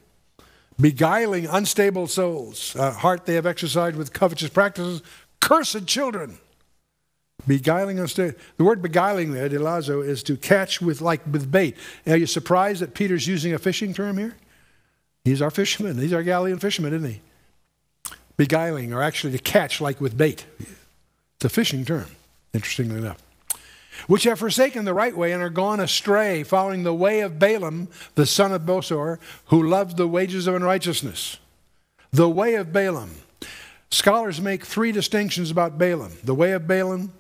beguiling 0.81 1.47
unstable 1.47 2.09
souls, 2.09 2.75
a 2.75 2.91
heart 2.91 3.27
they 3.27 3.37
have 3.37 3.47
exercised 3.47 3.95
with 3.95 4.13
covetous 4.13 4.51
practices, 4.51 5.03
cursed 5.41 5.87
children. 5.87 6.39
Beguiling 7.47 8.01
unstable. 8.01 8.37
The 8.57 8.65
word 8.65 8.83
beguiling 8.83 9.35
there, 9.35 9.49
deleazo, 9.49 10.05
is 10.05 10.25
to 10.25 10.37
catch 10.37 10.81
with 10.81 11.01
like 11.01 11.21
with 11.31 11.49
bait. 11.49 11.77
Are 12.09 12.17
you 12.17 12.27
surprised 12.27 12.83
that 12.83 12.95
Peter's 12.95 13.29
using 13.29 13.55
a 13.55 13.59
fishing 13.61 13.95
term 13.95 14.19
here? 14.19 14.35
He's 15.25 15.41
our 15.41 15.51
fisherman. 15.51 15.99
He's 15.99 16.13
our 16.13 16.25
Galilean 16.25 16.59
fisherman, 16.59 16.93
isn't 16.93 17.09
he? 17.09 17.21
Beguiling, 18.37 18.93
or 18.93 19.03
actually 19.03 19.33
to 19.33 19.43
catch 19.43 19.81
like 19.81 20.01
with 20.01 20.17
bait. 20.17 20.47
It's 21.37 21.45
a 21.45 21.49
fishing 21.49 21.85
term, 21.85 22.07
interestingly 22.53 22.99
enough 22.99 23.25
which 24.07 24.25
have 24.25 24.39
forsaken 24.39 24.85
the 24.85 24.95
right 24.95 25.17
way 25.17 25.33
and 25.33 25.43
are 25.43 25.51
gone 25.51 25.81
astray, 25.81 26.43
following 26.43 26.83
the 26.83 26.95
way 26.95 27.21
of 27.21 27.39
Balaam, 27.39 27.89
the 28.15 28.27
son 28.27 28.53
of 28.53 28.63
Bosor, 28.63 29.19
who 29.47 29.63
loved 29.63 29.97
the 29.97 30.09
wages 30.09 30.47
of 30.47 30.55
unrighteousness. 30.55 31.39
The 32.13 32.29
way 32.29 32.55
of 32.55 32.73
Balaam. 32.73 33.17
Scholars 33.91 34.41
make 34.41 34.65
three 34.65 34.93
distinctions 34.93 35.51
about 35.51 35.79
Balaam 35.79 36.13
the 36.25 36.35
way 36.35 36.53
of 36.53 36.67
Balaam, 36.67 37.13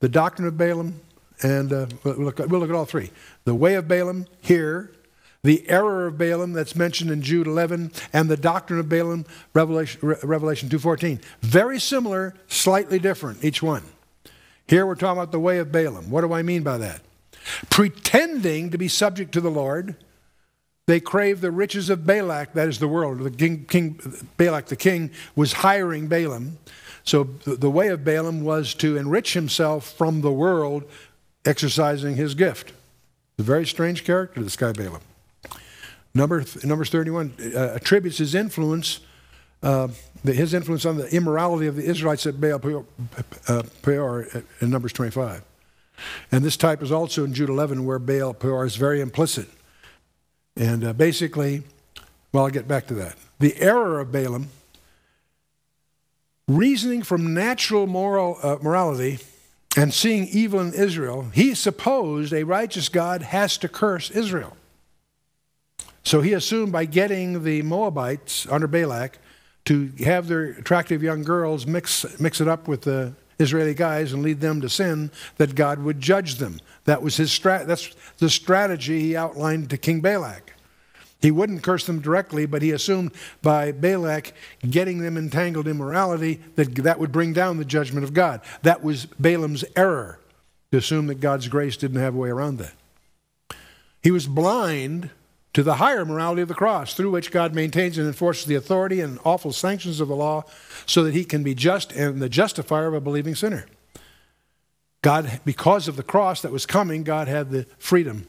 the 0.00 0.08
doctrine 0.08 0.46
of 0.46 0.56
Balaam, 0.56 1.00
and 1.42 1.72
uh, 1.72 1.86
we'll, 2.04 2.16
look, 2.16 2.38
we'll 2.38 2.60
look 2.60 2.70
at 2.70 2.76
all 2.76 2.84
three. 2.84 3.10
The 3.44 3.54
way 3.54 3.74
of 3.74 3.88
Balaam 3.88 4.26
here, 4.40 4.92
the 5.42 5.68
error 5.68 6.06
of 6.06 6.18
Balaam 6.18 6.52
that's 6.52 6.76
mentioned 6.76 7.10
in 7.10 7.22
Jude 7.22 7.46
11, 7.46 7.92
and 8.12 8.28
the 8.28 8.36
doctrine 8.36 8.78
of 8.78 8.88
Balaam, 8.88 9.24
Revelation, 9.54 10.00
Revelation 10.22 10.68
2.14. 10.68 11.22
Very 11.40 11.80
similar, 11.80 12.34
slightly 12.48 12.98
different, 12.98 13.42
each 13.42 13.62
one. 13.62 13.82
Here 14.66 14.86
we're 14.86 14.94
talking 14.94 15.18
about 15.20 15.32
the 15.32 15.40
way 15.40 15.58
of 15.58 15.72
Balaam. 15.72 16.10
What 16.10 16.20
do 16.20 16.32
I 16.32 16.42
mean 16.42 16.62
by 16.62 16.78
that? 16.78 17.00
Pretending 17.70 18.70
to 18.70 18.78
be 18.78 18.86
subject 18.86 19.32
to 19.32 19.40
the 19.40 19.50
Lord, 19.50 19.96
they 20.86 21.00
crave 21.00 21.40
the 21.40 21.50
riches 21.50 21.88
of 21.88 22.04
Balak, 22.04 22.52
that 22.52 22.68
is 22.68 22.78
the 22.78 22.88
world. 22.88 23.20
The 23.20 23.30
king, 23.30 23.64
king 23.64 24.00
Balak, 24.36 24.66
the 24.66 24.76
king, 24.76 25.10
was 25.34 25.54
hiring 25.54 26.08
Balaam. 26.08 26.58
So 27.02 27.24
the 27.46 27.70
way 27.70 27.88
of 27.88 28.04
Balaam 28.04 28.44
was 28.44 28.74
to 28.74 28.96
enrich 28.96 29.32
himself 29.32 29.90
from 29.90 30.20
the 30.20 30.32
world, 30.32 30.84
exercising 31.46 32.16
his 32.16 32.34
gift. 32.34 32.72
A 33.38 33.42
very 33.42 33.66
strange 33.66 34.04
character, 34.04 34.42
this 34.42 34.56
guy 34.56 34.72
Balaam. 34.72 35.00
Number, 36.14 36.44
Numbers 36.64 36.90
31 36.90 37.34
uh, 37.54 37.58
attributes 37.74 38.18
his 38.18 38.34
influence 38.34 39.00
uh, 39.62 39.88
his 40.24 40.54
influence 40.54 40.84
on 40.84 40.96
the 40.96 41.14
immorality 41.14 41.66
of 41.66 41.76
the 41.76 41.84
Israelites 41.84 42.26
at 42.26 42.40
Baal 42.40 42.86
uh, 43.48 43.62
Peor 43.82 44.26
in 44.60 44.70
Numbers 44.70 44.92
25. 44.92 45.42
And 46.32 46.44
this 46.44 46.56
type 46.56 46.82
is 46.82 46.90
also 46.90 47.24
in 47.24 47.34
Jude 47.34 47.50
11, 47.50 47.84
where 47.84 47.98
Baal 47.98 48.34
Peor 48.34 48.64
is 48.64 48.76
very 48.76 49.00
implicit. 49.00 49.48
And 50.56 50.84
uh, 50.84 50.92
basically, 50.92 51.62
well, 52.32 52.44
I'll 52.44 52.50
get 52.50 52.68
back 52.68 52.86
to 52.88 52.94
that. 52.94 53.16
The 53.38 53.56
error 53.60 54.00
of 54.00 54.12
Balaam, 54.12 54.48
reasoning 56.48 57.02
from 57.02 57.32
natural 57.32 57.86
moral 57.86 58.38
uh, 58.42 58.56
morality 58.62 59.18
and 59.76 59.94
seeing 59.94 60.26
evil 60.28 60.60
in 60.60 60.74
Israel, 60.74 61.28
he 61.32 61.54
supposed 61.54 62.32
a 62.32 62.44
righteous 62.44 62.88
God 62.88 63.22
has 63.22 63.56
to 63.58 63.68
curse 63.68 64.10
Israel. 64.10 64.56
So 66.02 66.20
he 66.20 66.32
assumed 66.32 66.72
by 66.72 66.86
getting 66.86 67.44
the 67.44 67.62
Moabites 67.62 68.46
under 68.50 68.66
Balak 68.66 69.18
to 69.66 69.92
have 70.04 70.28
their 70.28 70.44
attractive 70.44 71.02
young 71.02 71.22
girls 71.22 71.66
mix, 71.66 72.18
mix 72.18 72.40
it 72.40 72.48
up 72.48 72.66
with 72.66 72.82
the 72.82 73.14
Israeli 73.38 73.74
guys 73.74 74.12
and 74.12 74.22
lead 74.22 74.40
them 74.40 74.60
to 74.60 74.68
sin, 74.68 75.10
that 75.36 75.54
God 75.54 75.82
would 75.82 76.00
judge 76.00 76.36
them. 76.36 76.60
That 76.84 77.02
was 77.02 77.16
his 77.16 77.30
strat- 77.30 77.66
that's 77.66 77.94
the 78.18 78.30
strategy 78.30 79.00
he 79.00 79.16
outlined 79.16 79.70
to 79.70 79.78
King 79.78 80.00
Balak. 80.00 80.54
He 81.20 81.30
wouldn't 81.30 81.62
curse 81.62 81.84
them 81.84 82.00
directly, 82.00 82.46
but 82.46 82.62
he 82.62 82.70
assumed 82.70 83.12
by 83.42 83.72
Balak 83.72 84.32
getting 84.68 84.98
them 84.98 85.18
entangled 85.18 85.68
in 85.68 85.76
morality 85.76 86.40
that 86.56 86.74
that 86.76 86.98
would 86.98 87.12
bring 87.12 87.34
down 87.34 87.58
the 87.58 87.64
judgment 87.64 88.04
of 88.04 88.14
God. 88.14 88.40
That 88.62 88.82
was 88.82 89.06
Balaam's 89.06 89.64
error 89.76 90.18
to 90.72 90.78
assume 90.78 91.08
that 91.08 91.20
God's 91.20 91.48
grace 91.48 91.76
didn't 91.76 92.00
have 92.00 92.14
a 92.14 92.18
way 92.18 92.30
around 92.30 92.58
that. 92.58 92.72
He 94.02 94.10
was 94.10 94.26
blind 94.26 95.10
to 95.52 95.62
the 95.62 95.76
higher 95.76 96.04
morality 96.04 96.42
of 96.42 96.48
the 96.48 96.54
cross, 96.54 96.94
through 96.94 97.10
which 97.10 97.30
God 97.30 97.54
maintains 97.54 97.98
and 97.98 98.06
enforces 98.06 98.46
the 98.46 98.54
authority 98.54 99.00
and 99.00 99.18
awful 99.24 99.52
sanctions 99.52 100.00
of 100.00 100.08
the 100.08 100.16
law 100.16 100.44
so 100.86 101.02
that 101.02 101.14
he 101.14 101.24
can 101.24 101.42
be 101.42 101.54
just 101.54 101.92
and 101.92 102.22
the 102.22 102.28
justifier 102.28 102.86
of 102.86 102.94
a 102.94 103.00
believing 103.00 103.34
sinner. 103.34 103.66
God, 105.02 105.40
because 105.44 105.88
of 105.88 105.96
the 105.96 106.02
cross 106.02 106.42
that 106.42 106.52
was 106.52 106.66
coming, 106.66 107.02
God 107.02 107.26
had 107.26 107.50
the 107.50 107.66
freedom 107.78 108.28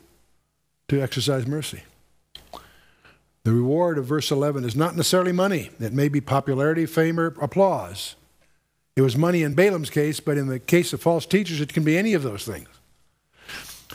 to 0.87 1.01
exercise 1.01 1.45
mercy. 1.45 1.83
The 3.43 3.51
reward 3.51 3.97
of 3.97 4.05
verse 4.05 4.31
11 4.31 4.65
is 4.65 4.75
not 4.75 4.95
necessarily 4.95 5.31
money. 5.31 5.71
It 5.79 5.93
may 5.93 6.09
be 6.09 6.21
popularity, 6.21 6.85
fame, 6.85 7.19
or 7.19 7.27
applause. 7.41 8.15
It 8.95 9.01
was 9.01 9.17
money 9.17 9.41
in 9.41 9.55
Balaam's 9.55 9.89
case, 9.89 10.19
but 10.19 10.37
in 10.37 10.47
the 10.47 10.59
case 10.59 10.93
of 10.93 11.01
false 11.01 11.25
teachers, 11.25 11.59
it 11.59 11.73
can 11.73 11.83
be 11.83 11.97
any 11.97 12.13
of 12.13 12.23
those 12.23 12.45
things. 12.45 12.67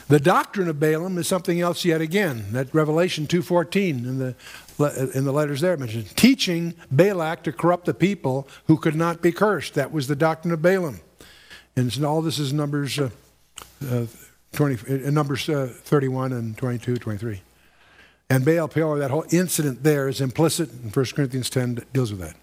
The 0.07 0.19
doctrine 0.19 0.69
of 0.69 0.79
Balaam 0.79 1.17
is 1.17 1.27
something 1.27 1.59
else 1.59 1.83
yet 1.83 2.01
again. 2.01 2.45
That 2.51 2.73
Revelation 2.73 3.27
2.14 3.27 3.89
in 3.89 4.19
the, 4.19 5.11
in 5.13 5.25
the 5.25 5.33
letters 5.33 5.61
there 5.61 5.75
mentioned. 5.75 6.15
Teaching 6.15 6.75
Balak 6.91 7.43
to 7.43 7.51
corrupt 7.51 7.85
the 7.85 7.93
people 7.93 8.47
who 8.67 8.77
could 8.77 8.95
not 8.95 9.21
be 9.21 9.31
cursed. 9.31 9.73
That 9.73 9.91
was 9.91 10.07
the 10.07 10.15
doctrine 10.15 10.53
of 10.53 10.61
Balaam. 10.61 11.01
And 11.75 12.05
all 12.05 12.21
this 12.21 12.39
is 12.39 12.53
Numbers 12.53 12.97
uh, 12.99 13.09
uh, 13.89 14.05
20, 14.53 15.05
in 15.05 15.13
Numbers 15.13 15.47
uh, 15.49 15.71
31 15.71 16.33
and 16.33 16.57
22, 16.57 16.97
23. 16.97 17.41
And 18.29 18.43
Baal 18.43 18.67
Peor, 18.67 18.99
that 18.99 19.11
whole 19.11 19.25
incident 19.31 19.83
there 19.83 20.07
is 20.07 20.19
implicit 20.19 20.69
in 20.71 20.89
1 20.89 21.05
Corinthians 21.15 21.49
10 21.49 21.83
deals 21.93 22.11
with 22.11 22.21
that. 22.21 22.35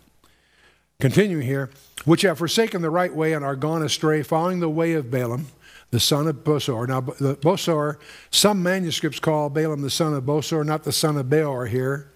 Continuing 1.01 1.43
here, 1.43 1.71
which 2.05 2.23
have 2.23 2.39
forsaken 2.39 2.81
the 2.81 2.91
right 2.91 3.15
way 3.15 3.33
and 3.33 3.45
are 3.45 3.57
gone 3.57 3.83
astray, 3.83 4.23
following 4.23 4.61
the 4.61 4.71
way 4.71 4.93
of 4.95 5.11
Balaam, 5.11 5.49
the 5.95 6.01
son 6.01 6.27
of 6.27 6.43
Bosor. 6.43 6.89
Now, 6.89 7.01
Bosor, 7.01 7.99
some 8.33 8.65
manuscripts 8.65 9.21
call 9.21 9.49
Balaam 9.49 9.83
the 9.83 9.91
son 9.91 10.13
of 10.13 10.25
Bosor, 10.25 10.67
not 10.67 10.83
the 10.83 10.91
son 10.91 11.17
of 11.17 11.31
Beor 11.31 11.69
here. 11.69 12.11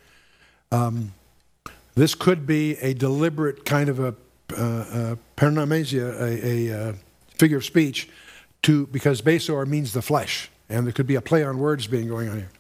Um, 0.73 1.14
this 1.94 2.16
could 2.16 2.44
be 2.44 2.76
a 2.78 2.92
deliberate 2.92 3.64
kind 3.64 3.88
of 3.88 4.00
a 4.00 4.16
uh, 4.52 5.14
uh, 5.14 5.16
a, 5.37 6.68
a 6.68 6.88
uh, 6.88 6.92
figure 7.37 7.58
of 7.58 7.64
speech, 7.64 8.08
to 8.62 8.88
because 8.88 9.23
Besor 9.23 9.64
means 9.64 9.92
the 9.92 10.02
flesh, 10.02 10.50
and 10.68 10.85
there 10.85 10.92
could 10.92 11.06
be 11.06 11.14
a 11.14 11.20
play 11.20 11.44
on 11.44 11.58
words 11.61 11.87
being 11.87 12.08
going 12.08 12.28
on 12.28 12.38
here. 12.38 12.50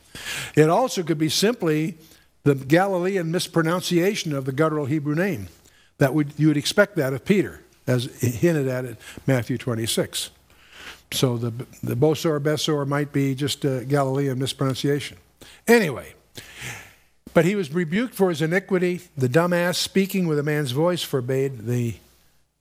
It 0.54 0.70
also 0.70 1.02
could 1.02 1.18
be 1.18 1.30
simply 1.30 1.98
the 2.44 2.54
Galilean 2.54 3.32
mispronunciation 3.32 4.32
of 4.32 4.44
the 4.44 4.52
guttural 4.52 4.86
Hebrew 4.86 5.16
name. 5.16 5.48
That 5.96 6.14
would 6.14 6.34
you 6.36 6.46
would 6.46 6.56
expect 6.56 6.94
that 6.94 7.12
of 7.12 7.24
Peter, 7.24 7.64
as 7.88 8.04
hinted 8.20 8.68
at 8.68 8.84
in 8.84 8.96
Matthew 9.26 9.58
26. 9.58 10.30
So 11.12 11.36
the 11.36 11.50
the 11.82 11.94
Bosor 11.94 12.38
Besor 12.40 12.86
might 12.86 13.12
be 13.12 13.34
just 13.34 13.64
a 13.64 13.84
Galilean 13.84 14.38
mispronunciation. 14.38 15.16
Anyway, 15.66 16.14
but 17.34 17.44
he 17.44 17.54
was 17.54 17.72
rebuked 17.72 18.14
for 18.14 18.28
his 18.28 18.42
iniquity. 18.42 19.00
The 19.16 19.28
dumbass 19.28 19.76
speaking 19.76 20.26
with 20.26 20.38
a 20.38 20.42
man's 20.42 20.72
voice 20.72 21.02
forbade 21.02 21.66
the 21.66 21.94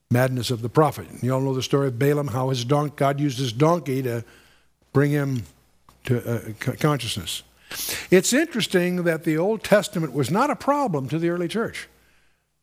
madness 0.09 0.51
of 0.51 0.61
the 0.61 0.69
prophet. 0.69 1.07
You 1.21 1.33
all 1.33 1.41
know 1.41 1.53
the 1.53 1.63
story 1.63 1.87
of 1.87 1.99
Balaam, 1.99 2.27
how 2.29 2.49
his 2.49 2.63
don- 2.63 2.93
God 2.95 3.19
used 3.19 3.37
his 3.37 3.51
donkey 3.51 4.01
to 4.03 4.23
bring 4.93 5.11
him 5.11 5.43
to 6.05 6.17
uh, 6.25 6.73
consciousness. 6.79 7.43
It's 8.09 8.31
interesting 8.31 9.03
that 9.03 9.25
the 9.25 9.37
Old 9.37 9.63
Testament 9.63 10.13
was 10.13 10.31
not 10.31 10.49
a 10.49 10.55
problem 10.55 11.09
to 11.09 11.19
the 11.19 11.29
early 11.29 11.49
church. 11.49 11.89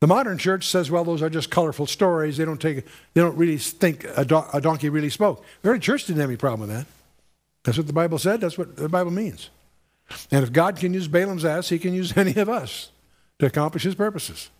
The 0.01 0.07
modern 0.07 0.39
church 0.39 0.67
says, 0.67 0.91
well, 0.91 1.05
those 1.05 1.23
are 1.23 1.31
just 1.31 1.51
colorful 1.51 1.87
stories. 1.87 2.37
They 2.37 2.45
don't, 2.45 2.61
take, 2.61 2.85
they 3.15 3.21
don't 3.21 3.37
really 3.37 3.57
think 3.57 4.05
a, 4.17 4.25
do- 4.25 4.45
a 4.53 4.61
donkey 4.61 4.89
really 4.89 5.11
spoke. 5.11 5.45
The 5.63 5.79
church 5.79 6.07
didn't 6.07 6.21
have 6.21 6.31
any 6.31 6.37
problem 6.37 6.69
with 6.69 6.77
that. 6.77 6.87
That's 7.63 7.79
what 7.79 7.87
the 7.87 7.93
Bible 7.93 8.19
said. 8.19 8.41
That's 8.41 8.59
what 8.59 8.77
the 8.77 8.89
Bible 8.89 9.11
means. 9.11 9.51
And 10.31 10.45
if 10.45 10.53
God 10.53 10.77
can 10.77 10.93
use 10.93 11.09
Balaam's 11.09 11.45
ass, 11.45 11.71
he 11.71 11.79
can 11.79 11.95
use 11.95 12.15
any 12.17 12.35
of 12.37 12.49
us 12.49 12.91
to 13.39 13.47
accomplish 13.47 13.85
his 13.85 13.95
purposes. 13.95 14.51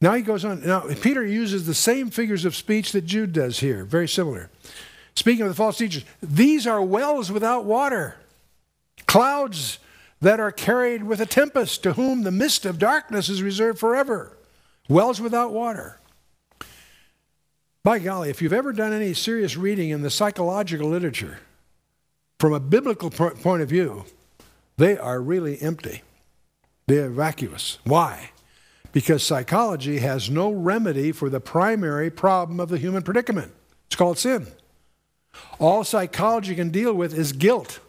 Now 0.00 0.14
he 0.14 0.22
goes 0.22 0.44
on. 0.44 0.66
Now, 0.66 0.80
Peter 1.00 1.24
uses 1.24 1.64
the 1.64 1.74
same 1.74 2.10
figures 2.10 2.44
of 2.44 2.56
speech 2.56 2.90
that 2.92 3.06
Jude 3.06 3.32
does 3.32 3.60
here, 3.60 3.84
very 3.84 4.08
similar. 4.08 4.50
Speaking 5.14 5.42
of 5.42 5.48
the 5.48 5.54
false 5.54 5.78
teachers, 5.78 6.04
these 6.20 6.66
are 6.66 6.82
wells 6.82 7.30
without 7.30 7.64
water, 7.64 8.16
clouds 9.06 9.78
that 10.22 10.40
are 10.40 10.50
carried 10.50 11.02
with 11.04 11.20
a 11.20 11.26
tempest, 11.26 11.82
to 11.82 11.92
whom 11.92 12.22
the 12.22 12.30
mist 12.30 12.64
of 12.64 12.78
darkness 12.78 13.28
is 13.28 13.42
reserved 13.42 13.78
forever. 13.78 14.38
Wells 14.88 15.20
without 15.20 15.52
water. 15.52 16.00
By 17.84 17.98
golly, 17.98 18.30
if 18.30 18.40
you've 18.40 18.52
ever 18.52 18.72
done 18.72 18.92
any 18.92 19.12
serious 19.12 19.56
reading 19.56 19.90
in 19.90 20.00
the 20.00 20.10
psychological 20.10 20.88
literature, 20.88 21.40
from 22.40 22.54
a 22.54 22.60
biblical 22.60 23.10
point 23.10 23.62
of 23.62 23.68
view, 23.68 24.04
they 24.78 24.96
are 24.96 25.20
really 25.20 25.60
empty. 25.60 26.02
They 26.86 26.98
are 26.98 27.10
vacuous. 27.10 27.78
Why? 27.84 28.30
because 28.92 29.22
psychology 29.22 29.98
has 29.98 30.30
no 30.30 30.50
remedy 30.50 31.12
for 31.12 31.28
the 31.28 31.40
primary 31.40 32.10
problem 32.10 32.60
of 32.60 32.68
the 32.68 32.78
human 32.78 33.02
predicament. 33.02 33.52
It's 33.86 33.96
called 33.96 34.18
sin. 34.18 34.46
All 35.58 35.82
psychology 35.82 36.54
can 36.54 36.70
deal 36.70 36.92
with 36.92 37.18
is 37.18 37.32
guilt, 37.32 37.80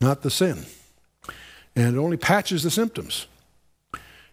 not 0.00 0.22
the 0.22 0.30
sin. 0.30 0.64
And 1.76 1.96
it 1.96 1.98
only 1.98 2.16
patches 2.16 2.62
the 2.62 2.70
symptoms. 2.70 3.26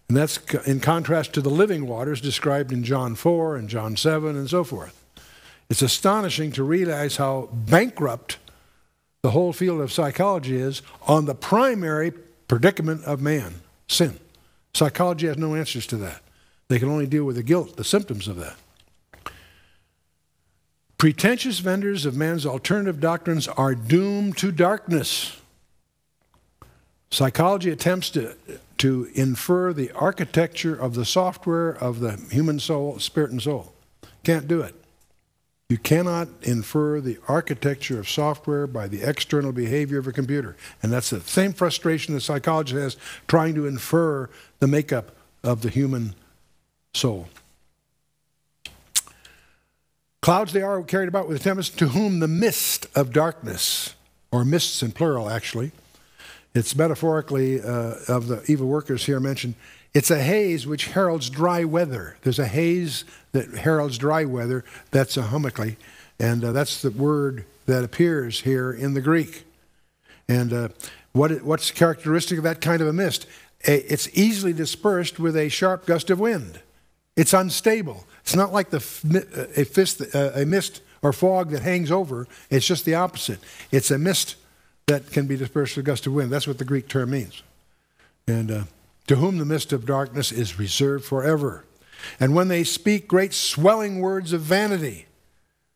And 0.07 0.17
that's 0.17 0.37
in 0.65 0.81
contrast 0.81 1.33
to 1.33 1.41
the 1.41 1.49
living 1.49 1.87
waters 1.87 2.19
described 2.19 2.71
in 2.71 2.83
John 2.83 3.15
4 3.15 3.55
and 3.55 3.69
John 3.69 3.95
7 3.95 4.35
and 4.35 4.49
so 4.49 4.63
forth. 4.63 4.97
It's 5.69 5.81
astonishing 5.81 6.51
to 6.51 6.63
realize 6.63 7.15
how 7.15 7.47
bankrupt 7.53 8.37
the 9.21 9.31
whole 9.31 9.53
field 9.53 9.79
of 9.79 9.91
psychology 9.91 10.57
is 10.57 10.81
on 11.07 11.25
the 11.25 11.35
primary 11.35 12.11
predicament 12.47 13.05
of 13.05 13.21
man 13.21 13.61
sin. 13.87 14.19
Psychology 14.73 15.27
has 15.27 15.37
no 15.37 15.55
answers 15.55 15.87
to 15.87 15.97
that. 15.97 16.21
They 16.67 16.79
can 16.79 16.89
only 16.89 17.07
deal 17.07 17.23
with 17.23 17.35
the 17.35 17.43
guilt, 17.43 17.77
the 17.77 17.83
symptoms 17.83 18.27
of 18.27 18.37
that. 18.37 18.55
Pretentious 20.97 21.59
vendors 21.59 22.05
of 22.05 22.15
man's 22.15 22.45
alternative 22.45 22.99
doctrines 22.99 23.47
are 23.47 23.75
doomed 23.75 24.37
to 24.37 24.51
darkness. 24.51 25.40
Psychology 27.11 27.69
attempts 27.69 28.09
to, 28.11 28.35
to 28.77 29.09
infer 29.13 29.73
the 29.73 29.91
architecture 29.91 30.73
of 30.73 30.95
the 30.95 31.05
software 31.05 31.71
of 31.71 31.99
the 31.99 32.15
human 32.31 32.57
soul, 32.57 32.99
spirit, 32.99 33.31
and 33.31 33.41
soul. 33.41 33.73
Can't 34.23 34.47
do 34.47 34.61
it. 34.61 34.73
You 35.69 35.77
cannot 35.77 36.29
infer 36.41 36.99
the 36.99 37.17
architecture 37.27 37.99
of 37.99 38.09
software 38.09 38.67
by 38.67 38.87
the 38.87 39.07
external 39.07 39.51
behavior 39.51 39.99
of 39.99 40.07
a 40.07 40.11
computer. 40.11 40.55
And 40.81 40.91
that's 40.91 41.09
the 41.09 41.21
same 41.21 41.53
frustration 41.53 42.13
that 42.13 42.21
psychology 42.21 42.75
has 42.75 42.97
trying 43.27 43.55
to 43.55 43.65
infer 43.65 44.29
the 44.59 44.67
makeup 44.67 45.15
of 45.43 45.61
the 45.61 45.69
human 45.69 46.15
soul. 46.93 47.27
Clouds 50.21 50.53
they 50.53 50.61
are 50.61 50.81
carried 50.83 51.07
about 51.07 51.27
with 51.27 51.37
a 51.37 51.43
tempest, 51.43 51.79
to 51.79 51.89
whom 51.89 52.19
the 52.19 52.27
mist 52.27 52.85
of 52.95 53.11
darkness, 53.11 53.95
or 54.31 54.45
mists 54.45 54.83
in 54.83 54.91
plural 54.91 55.29
actually, 55.29 55.71
it's 56.53 56.75
metaphorically 56.75 57.61
uh, 57.61 57.95
of 58.07 58.27
the 58.27 58.43
evil 58.47 58.67
workers 58.67 59.05
here 59.05 59.19
mentioned, 59.19 59.55
it's 59.93 60.11
a 60.11 60.21
haze 60.21 60.65
which 60.65 60.87
heralds 60.87 61.29
dry 61.29 61.63
weather. 61.63 62.17
There's 62.21 62.39
a 62.39 62.47
haze 62.47 63.03
that 63.33 63.49
heralds 63.49 63.97
dry 63.97 64.25
weather. 64.25 64.63
That's 64.91 65.17
a 65.17 65.23
homichle. 65.23 65.75
And 66.19 66.43
uh, 66.43 66.51
that's 66.51 66.81
the 66.81 66.91
word 66.91 67.45
that 67.65 67.83
appears 67.83 68.41
here 68.41 68.71
in 68.71 68.93
the 68.93 69.01
Greek. 69.01 69.45
And 70.27 70.53
uh, 70.53 70.69
what, 71.13 71.43
what's 71.43 71.71
characteristic 71.71 72.37
of 72.37 72.43
that 72.43 72.61
kind 72.61 72.81
of 72.81 72.87
a 72.87 72.93
mist? 72.93 73.27
It's 73.61 74.09
easily 74.17 74.53
dispersed 74.53 75.19
with 75.19 75.35
a 75.35 75.49
sharp 75.49 75.85
gust 75.85 76.09
of 76.09 76.19
wind. 76.19 76.61
It's 77.15 77.33
unstable. 77.33 78.05
It's 78.21 78.35
not 78.35 78.53
like 78.53 78.69
the, 78.69 78.77
a, 79.55 79.65
fist, 79.65 80.01
uh, 80.15 80.31
a 80.33 80.45
mist 80.45 80.81
or 81.01 81.11
fog 81.13 81.49
that 81.51 81.61
hangs 81.61 81.91
over. 81.91 82.27
It's 82.49 82.65
just 82.65 82.85
the 82.85 82.95
opposite. 82.95 83.39
It's 83.71 83.91
a 83.91 83.97
mist 83.97 84.35
that 84.91 85.09
can 85.09 85.25
be 85.25 85.37
dispersed 85.37 85.77
with 85.77 85.85
a 85.85 85.87
gust 85.87 86.05
of 86.05 86.13
wind. 86.13 86.29
That's 86.31 86.47
what 86.47 86.57
the 86.57 86.65
Greek 86.65 86.89
term 86.89 87.11
means. 87.11 87.43
And 88.27 88.51
uh, 88.51 88.63
to 89.07 89.15
whom 89.15 89.37
the 89.37 89.45
mist 89.45 89.71
of 89.71 89.85
darkness 89.85 90.33
is 90.33 90.59
reserved 90.59 91.05
forever. 91.05 91.63
And 92.19 92.35
when 92.35 92.49
they 92.49 92.65
speak 92.65 93.07
great 93.07 93.33
swelling 93.33 94.01
words 94.01 94.33
of 94.33 94.41
vanity, 94.41 95.05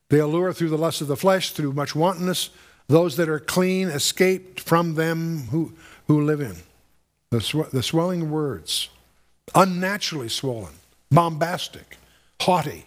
they 0.09 0.19
allure 0.19 0.51
through 0.51 0.69
the 0.69 0.77
lust 0.77 0.99
of 0.99 1.07
the 1.07 1.15
flesh, 1.15 1.51
through 1.51 1.71
much 1.71 1.95
wantonness, 1.95 2.49
those 2.87 3.15
that 3.15 3.29
are 3.29 3.39
clean 3.39 3.87
escape 3.87 4.59
from 4.59 4.95
them 4.95 5.47
who, 5.49 5.71
who 6.07 6.21
live 6.21 6.41
in. 6.41 6.57
The, 7.29 7.39
sw- 7.39 7.71
the 7.71 7.83
swelling 7.83 8.29
words, 8.29 8.89
unnaturally 9.53 10.29
swollen, 10.29 10.73
bombastic, 11.09 11.97
haughty, 12.41 12.85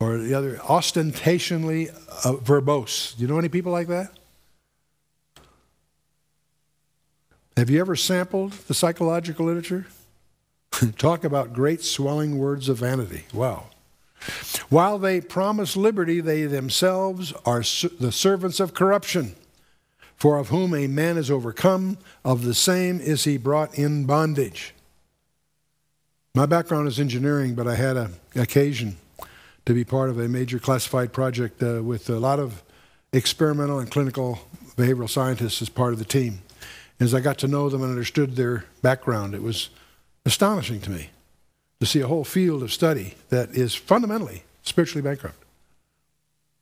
or 0.00 0.18
the 0.18 0.34
other, 0.34 0.56
ostentationally 0.56 1.90
uh, 2.24 2.32
verbose. 2.38 3.14
Do 3.16 3.22
you 3.22 3.28
know 3.28 3.38
any 3.38 3.48
people 3.48 3.70
like 3.70 3.86
that? 3.86 4.12
Have 7.56 7.68
you 7.68 7.80
ever 7.80 7.96
sampled 7.96 8.52
the 8.52 8.74
psychological 8.74 9.46
literature? 9.46 9.86
Talk 10.98 11.24
about 11.24 11.52
great 11.52 11.82
swelling 11.82 12.38
words 12.38 12.68
of 12.68 12.78
vanity. 12.78 13.24
Wow. 13.32 13.66
While 14.68 14.98
they 14.98 15.20
promise 15.20 15.76
liberty, 15.76 16.20
they 16.20 16.44
themselves 16.44 17.32
are 17.44 17.62
the 18.00 18.12
servants 18.12 18.60
of 18.60 18.72
corruption. 18.72 19.34
For 20.16 20.38
of 20.38 20.48
whom 20.48 20.72
a 20.74 20.86
man 20.86 21.18
is 21.18 21.30
overcome, 21.30 21.98
of 22.24 22.44
the 22.44 22.54
same 22.54 23.00
is 23.00 23.24
he 23.24 23.36
brought 23.36 23.76
in 23.76 24.04
bondage. 24.04 24.72
My 26.34 26.46
background 26.46 26.88
is 26.88 27.00
engineering, 27.00 27.54
but 27.54 27.66
I 27.66 27.74
had 27.74 27.96
an 27.96 28.14
occasion 28.36 28.96
to 29.66 29.74
be 29.74 29.84
part 29.84 30.08
of 30.08 30.18
a 30.18 30.28
major 30.28 30.58
classified 30.58 31.12
project 31.12 31.62
uh, 31.62 31.82
with 31.82 32.08
a 32.08 32.18
lot 32.18 32.38
of 32.38 32.62
experimental 33.12 33.80
and 33.80 33.90
clinical 33.90 34.40
behavioral 34.76 35.10
scientists 35.10 35.60
as 35.60 35.68
part 35.68 35.92
of 35.92 35.98
the 35.98 36.04
team. 36.04 36.40
As 37.00 37.14
I 37.14 37.20
got 37.20 37.38
to 37.38 37.48
know 37.48 37.68
them 37.68 37.82
and 37.82 37.90
understood 37.90 38.36
their 38.36 38.64
background, 38.80 39.34
it 39.34 39.42
was 39.42 39.70
astonishing 40.24 40.80
to 40.82 40.90
me 40.90 41.10
to 41.80 41.86
see 41.86 42.00
a 42.00 42.06
whole 42.06 42.24
field 42.24 42.62
of 42.62 42.72
study 42.72 43.14
that 43.30 43.50
is 43.50 43.74
fundamentally 43.74 44.44
spiritually 44.62 45.02
bankrupt. 45.02 45.36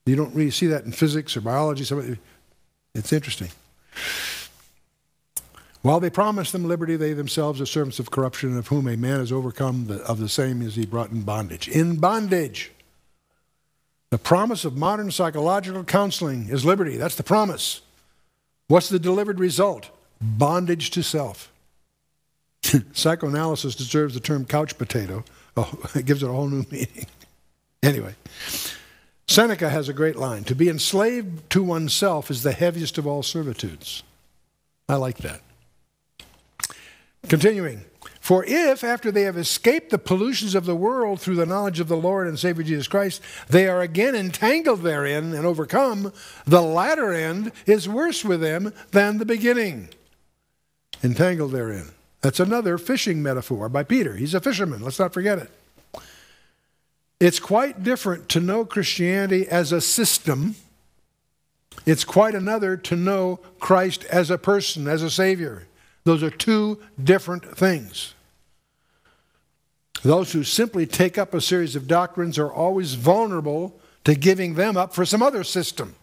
You 0.06 0.16
don't 0.16 0.34
really 0.34 0.50
see 0.50 0.66
that 0.68 0.84
in 0.84 0.92
physics 0.92 1.36
or 1.36 1.42
biology. 1.42 1.84
It's 2.94 3.12
interesting. 3.12 3.50
While 5.82 6.00
they 6.00 6.10
promise 6.10 6.52
them 6.52 6.64
liberty, 6.66 6.96
they 6.96 7.12
themselves 7.12 7.60
are 7.60 7.66
servants 7.66 7.98
of 7.98 8.10
corruption, 8.10 8.58
of 8.58 8.68
whom 8.68 8.88
a 8.88 8.96
man 8.96 9.20
is 9.20 9.32
overcome, 9.32 10.00
of 10.06 10.18
the 10.18 10.28
same 10.28 10.62
is 10.62 10.74
he 10.74 10.84
brought 10.84 11.10
in 11.10 11.22
bondage. 11.22 11.68
In 11.68 11.96
bondage. 11.96 12.72
The 14.10 14.18
promise 14.18 14.64
of 14.64 14.76
modern 14.76 15.10
psychological 15.10 15.84
counseling 15.84 16.48
is 16.48 16.64
liberty. 16.64 16.96
That's 16.96 17.14
the 17.14 17.22
promise. 17.22 17.80
What's 18.66 18.88
the 18.88 18.98
delivered 18.98 19.38
result? 19.38 19.90
Bondage 20.20 20.90
to 20.90 21.02
self. 21.02 21.50
Psychoanalysis 22.92 23.74
deserves 23.74 24.14
the 24.14 24.20
term 24.20 24.44
couch 24.44 24.76
potato. 24.76 25.24
Oh, 25.56 25.72
it 25.94 26.06
gives 26.06 26.22
it 26.22 26.28
a 26.28 26.32
whole 26.32 26.48
new 26.48 26.66
meaning. 26.70 27.06
anyway, 27.82 28.14
Seneca 29.26 29.70
has 29.70 29.88
a 29.88 29.92
great 29.92 30.16
line 30.16 30.44
To 30.44 30.54
be 30.54 30.68
enslaved 30.68 31.48
to 31.50 31.62
oneself 31.62 32.30
is 32.30 32.42
the 32.42 32.52
heaviest 32.52 32.98
of 32.98 33.06
all 33.06 33.22
servitudes. 33.22 34.02
I 34.88 34.96
like 34.96 35.18
that. 35.18 35.40
Continuing. 37.28 37.84
For 38.20 38.44
if, 38.44 38.84
after 38.84 39.10
they 39.10 39.22
have 39.22 39.36
escaped 39.36 39.90
the 39.90 39.98
pollutions 39.98 40.54
of 40.54 40.66
the 40.66 40.76
world 40.76 41.20
through 41.20 41.36
the 41.36 41.46
knowledge 41.46 41.80
of 41.80 41.88
the 41.88 41.96
Lord 41.96 42.26
and 42.26 42.38
Savior 42.38 42.62
Jesus 42.62 42.86
Christ, 42.86 43.22
they 43.48 43.66
are 43.66 43.80
again 43.80 44.14
entangled 44.14 44.82
therein 44.82 45.32
and 45.32 45.46
overcome, 45.46 46.12
the 46.46 46.60
latter 46.60 47.12
end 47.12 47.52
is 47.66 47.88
worse 47.88 48.24
with 48.24 48.40
them 48.40 48.72
than 48.90 49.18
the 49.18 49.24
beginning. 49.24 49.88
Entangled 51.02 51.52
therein. 51.52 51.90
That's 52.20 52.40
another 52.40 52.76
fishing 52.76 53.22
metaphor 53.22 53.68
by 53.68 53.82
Peter. 53.82 54.16
He's 54.16 54.34
a 54.34 54.40
fisherman, 54.40 54.82
let's 54.82 54.98
not 54.98 55.14
forget 55.14 55.38
it. 55.38 55.50
It's 57.18 57.38
quite 57.38 57.82
different 57.82 58.28
to 58.30 58.40
know 58.40 58.64
Christianity 58.64 59.46
as 59.46 59.72
a 59.72 59.80
system. 59.80 60.56
It's 61.84 62.04
quite 62.04 62.34
another 62.34 62.76
to 62.78 62.96
know 62.96 63.40
Christ 63.58 64.04
as 64.04 64.30
a 64.30 64.38
person, 64.38 64.88
as 64.88 65.02
a 65.02 65.10
Savior. 65.10 65.66
Those 66.04 66.22
are 66.22 66.30
two 66.30 66.78
different 67.02 67.56
things. 67.56 68.14
Those 70.02 70.32
who 70.32 70.44
simply 70.44 70.86
take 70.86 71.18
up 71.18 71.34
a 71.34 71.42
series 71.42 71.76
of 71.76 71.86
doctrines 71.86 72.38
are 72.38 72.50
always 72.50 72.94
vulnerable 72.94 73.78
to 74.04 74.14
giving 74.14 74.54
them 74.54 74.78
up 74.78 74.94
for 74.94 75.04
some 75.04 75.22
other 75.22 75.44
system. 75.44 75.94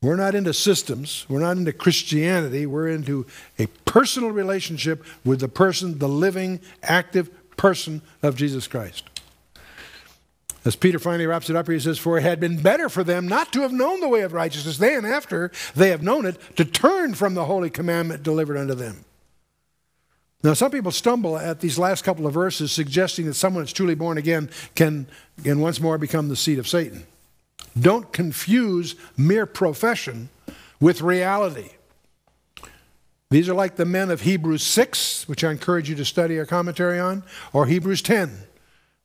We're 0.00 0.16
not 0.16 0.34
into 0.34 0.54
systems. 0.54 1.26
We're 1.28 1.40
not 1.40 1.56
into 1.56 1.72
Christianity. 1.72 2.66
We're 2.66 2.88
into 2.88 3.26
a 3.58 3.66
personal 3.84 4.30
relationship 4.30 5.04
with 5.24 5.40
the 5.40 5.48
person, 5.48 5.98
the 5.98 6.08
living, 6.08 6.60
active 6.82 7.30
person 7.56 8.02
of 8.22 8.36
Jesus 8.36 8.68
Christ. 8.68 9.04
As 10.64 10.76
Peter 10.76 10.98
finally 10.98 11.26
wraps 11.26 11.50
it 11.50 11.56
up 11.56 11.68
he 11.68 11.80
says, 11.80 11.98
For 11.98 12.18
it 12.18 12.22
had 12.22 12.40
been 12.40 12.60
better 12.60 12.88
for 12.88 13.02
them 13.02 13.26
not 13.26 13.52
to 13.54 13.62
have 13.62 13.72
known 13.72 14.00
the 14.00 14.08
way 14.08 14.20
of 14.20 14.32
righteousness, 14.32 14.78
than 14.78 15.04
after 15.04 15.50
they 15.74 15.90
have 15.90 16.02
known 16.02 16.26
it, 16.26 16.36
to 16.56 16.64
turn 16.64 17.14
from 17.14 17.34
the 17.34 17.46
holy 17.46 17.70
commandment 17.70 18.22
delivered 18.22 18.56
unto 18.56 18.74
them. 18.74 19.04
Now, 20.44 20.54
some 20.54 20.70
people 20.70 20.92
stumble 20.92 21.36
at 21.36 21.60
these 21.60 21.78
last 21.78 22.04
couple 22.04 22.26
of 22.26 22.34
verses, 22.34 22.70
suggesting 22.70 23.26
that 23.26 23.34
someone 23.34 23.64
that's 23.64 23.72
truly 23.72 23.96
born 23.96 24.18
again 24.18 24.50
can, 24.76 25.08
can 25.42 25.58
once 25.58 25.80
more 25.80 25.98
become 25.98 26.28
the 26.28 26.36
seed 26.36 26.60
of 26.60 26.68
Satan. 26.68 27.06
Don't 27.78 28.12
confuse 28.12 28.94
mere 29.16 29.46
profession 29.46 30.28
with 30.80 31.00
reality. 31.00 31.70
These 33.30 33.48
are 33.48 33.54
like 33.54 33.76
the 33.76 33.84
men 33.84 34.10
of 34.10 34.22
Hebrews 34.22 34.62
6, 34.62 35.28
which 35.28 35.44
I 35.44 35.50
encourage 35.50 35.90
you 35.90 35.94
to 35.96 36.04
study 36.04 36.38
a 36.38 36.46
commentary 36.46 36.98
on, 36.98 37.24
or 37.52 37.66
Hebrews 37.66 38.00
10. 38.02 38.38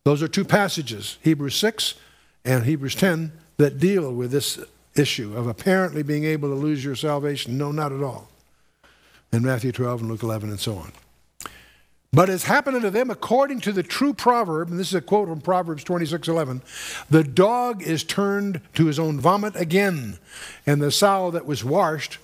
Those 0.04 0.22
are 0.22 0.28
two 0.28 0.44
passages, 0.44 1.18
Hebrews 1.22 1.56
6 1.56 1.94
and 2.44 2.64
Hebrews 2.64 2.94
10, 2.94 3.32
that 3.56 3.78
deal 3.78 4.12
with 4.12 4.30
this 4.30 4.58
issue 4.94 5.36
of 5.36 5.46
apparently 5.46 6.02
being 6.02 6.24
able 6.24 6.48
to 6.48 6.54
lose 6.54 6.84
your 6.84 6.96
salvation. 6.96 7.58
No, 7.58 7.72
not 7.72 7.92
at 7.92 8.02
all. 8.02 8.28
In 9.32 9.42
Matthew 9.42 9.72
12 9.72 10.02
and 10.02 10.10
Luke 10.10 10.22
11 10.22 10.50
and 10.50 10.60
so 10.60 10.76
on. 10.76 10.92
But 12.14 12.30
it's 12.30 12.44
happened 12.44 12.76
unto 12.76 12.90
them 12.90 13.10
according 13.10 13.60
to 13.62 13.72
the 13.72 13.82
true 13.82 14.14
proverb, 14.14 14.70
and 14.70 14.78
this 14.78 14.88
is 14.88 14.94
a 14.94 15.00
quote 15.00 15.28
from 15.28 15.40
Proverbs 15.40 15.82
26 15.82 16.28
11. 16.28 16.62
The 17.10 17.24
dog 17.24 17.82
is 17.82 18.04
turned 18.04 18.60
to 18.74 18.86
his 18.86 19.00
own 19.00 19.18
vomit 19.18 19.56
again, 19.56 20.18
and 20.64 20.80
the 20.80 20.92
sow 20.92 21.32
that 21.32 21.44
was 21.44 21.64
washed 21.64 22.18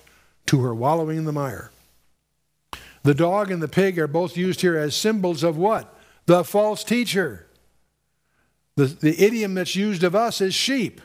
to 0.45 0.61
her 0.61 0.73
wallowing 0.73 1.17
in 1.17 1.25
the 1.25 1.33
mire. 1.33 1.71
The 3.03 3.13
dog 3.13 3.51
and 3.51 3.61
the 3.61 3.67
pig 3.67 3.99
are 3.99 4.07
both 4.07 4.37
used 4.37 4.61
here 4.61 4.77
as 4.77 4.95
symbols 4.95 5.43
of 5.43 5.57
what? 5.57 5.93
The 6.25 6.45
false 6.45 6.85
teacher. 6.85 7.47
The, 8.77 8.85
the 8.85 9.21
idiom 9.21 9.55
that's 9.55 9.75
used 9.75 10.05
of 10.05 10.15
us 10.15 10.39
is 10.39 10.55
sheep. 10.55 11.01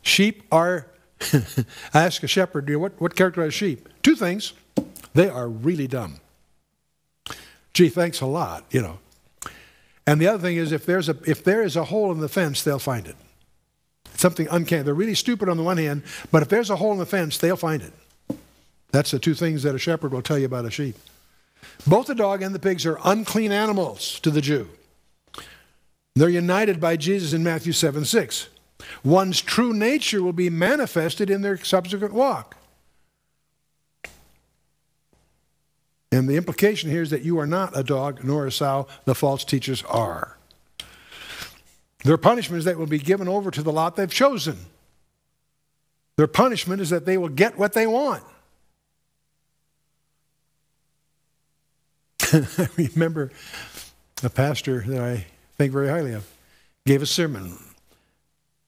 Sheep 0.00 0.44
are, 0.50 0.86
I 1.32 1.44
ask 1.92 2.22
a 2.22 2.26
shepherd, 2.26 2.74
what, 2.76 2.98
what 2.98 3.14
characterizes 3.14 3.52
sheep? 3.52 3.88
Two 4.02 4.16
things. 4.16 4.54
They 5.12 5.28
are 5.28 5.48
really 5.48 5.86
dumb 5.86 6.20
gee, 7.74 7.88
thanks 7.88 8.20
a 8.20 8.26
lot, 8.26 8.64
you 8.70 8.80
know. 8.80 8.98
And 10.06 10.20
the 10.20 10.26
other 10.26 10.42
thing 10.42 10.56
is, 10.56 10.72
if, 10.72 10.86
there's 10.86 11.08
a, 11.08 11.16
if 11.24 11.44
there 11.44 11.62
is 11.62 11.76
a 11.76 11.84
hole 11.84 12.10
in 12.10 12.20
the 12.20 12.28
fence, 12.28 12.62
they'll 12.62 12.78
find 12.78 13.06
it. 13.06 13.16
Something 14.14 14.48
uncanny. 14.50 14.82
They're 14.82 14.94
really 14.94 15.14
stupid 15.14 15.48
on 15.48 15.56
the 15.56 15.62
one 15.62 15.76
hand, 15.76 16.02
but 16.30 16.42
if 16.42 16.48
there's 16.48 16.70
a 16.70 16.76
hole 16.76 16.92
in 16.92 16.98
the 16.98 17.06
fence, 17.06 17.38
they'll 17.38 17.56
find 17.56 17.82
it. 17.82 17.92
That's 18.92 19.12
the 19.12 19.18
two 19.18 19.34
things 19.34 19.62
that 19.62 19.74
a 19.74 19.78
shepherd 19.78 20.12
will 20.12 20.22
tell 20.22 20.38
you 20.38 20.46
about 20.46 20.64
a 20.64 20.70
sheep. 20.70 20.96
Both 21.86 22.06
the 22.06 22.14
dog 22.14 22.42
and 22.42 22.54
the 22.54 22.58
pigs 22.58 22.84
are 22.86 22.98
unclean 23.04 23.52
animals 23.52 24.18
to 24.20 24.30
the 24.30 24.40
Jew. 24.40 24.68
They're 26.16 26.28
united 26.28 26.80
by 26.80 26.96
Jesus 26.96 27.32
in 27.32 27.44
Matthew 27.44 27.72
7 27.72 28.04
6. 28.04 28.48
One's 29.04 29.40
true 29.40 29.72
nature 29.72 30.22
will 30.22 30.32
be 30.32 30.50
manifested 30.50 31.30
in 31.30 31.42
their 31.42 31.56
subsequent 31.56 32.14
walk. 32.14 32.56
And 36.20 36.28
the 36.28 36.36
implication 36.36 36.90
here 36.90 37.00
is 37.00 37.08
that 37.08 37.22
you 37.22 37.38
are 37.38 37.46
not 37.46 37.74
a 37.74 37.82
dog 37.82 38.22
nor 38.22 38.46
a 38.46 38.52
sow, 38.52 38.86
the 39.06 39.14
false 39.14 39.42
teachers 39.42 39.82
are. 39.84 40.36
Their 42.04 42.18
punishment 42.18 42.58
is 42.58 42.66
that 42.66 42.76
will 42.76 42.84
be 42.84 42.98
given 42.98 43.26
over 43.26 43.50
to 43.50 43.62
the 43.62 43.72
lot 43.72 43.96
they've 43.96 44.12
chosen. 44.12 44.58
Their 46.16 46.26
punishment 46.26 46.82
is 46.82 46.90
that 46.90 47.06
they 47.06 47.16
will 47.16 47.30
get 47.30 47.56
what 47.56 47.72
they 47.72 47.86
want. 47.86 48.22
I 52.34 52.68
remember 52.76 53.30
a 54.22 54.28
pastor 54.28 54.84
that 54.88 55.00
I 55.00 55.24
think 55.56 55.72
very 55.72 55.88
highly 55.88 56.12
of 56.12 56.30
gave 56.84 57.00
a 57.00 57.06
sermon, 57.06 57.56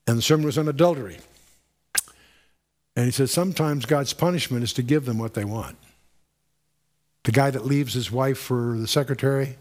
and 0.07 0.17
the 0.17 0.23
sermon 0.23 0.47
was 0.47 0.57
on 0.57 0.67
adultery. 0.67 1.19
And 2.95 3.05
he 3.05 3.11
said, 3.11 3.29
Sometimes 3.29 3.85
God's 3.85 4.13
punishment 4.13 4.63
is 4.63 4.73
to 4.73 4.81
give 4.81 5.05
them 5.05 5.19
what 5.19 5.35
they 5.35 5.45
want. 5.45 5.77
The 7.23 7.31
guy 7.31 7.51
that 7.51 7.65
leaves 7.65 7.93
his 7.93 8.11
wife 8.11 8.37
for 8.37 8.77
the 8.77 8.87
secretary, 8.87 9.57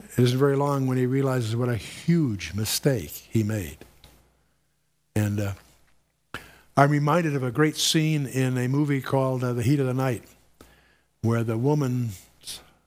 it 0.00 0.18
isn't 0.18 0.38
very 0.38 0.56
long 0.56 0.86
when 0.86 0.96
he 0.96 1.06
realizes 1.06 1.54
what 1.54 1.68
a 1.68 1.76
huge 1.76 2.54
mistake 2.54 3.10
he 3.10 3.42
made. 3.42 3.78
And 5.14 5.40
uh, 5.40 5.52
I'm 6.76 6.90
reminded 6.90 7.34
of 7.34 7.42
a 7.42 7.50
great 7.50 7.76
scene 7.76 8.26
in 8.26 8.56
a 8.56 8.68
movie 8.68 9.00
called 9.00 9.42
uh, 9.42 9.52
The 9.52 9.62
Heat 9.62 9.80
of 9.80 9.86
the 9.86 9.94
Night, 9.94 10.22
where 11.22 11.42
the 11.42 11.58
woman's 11.58 12.20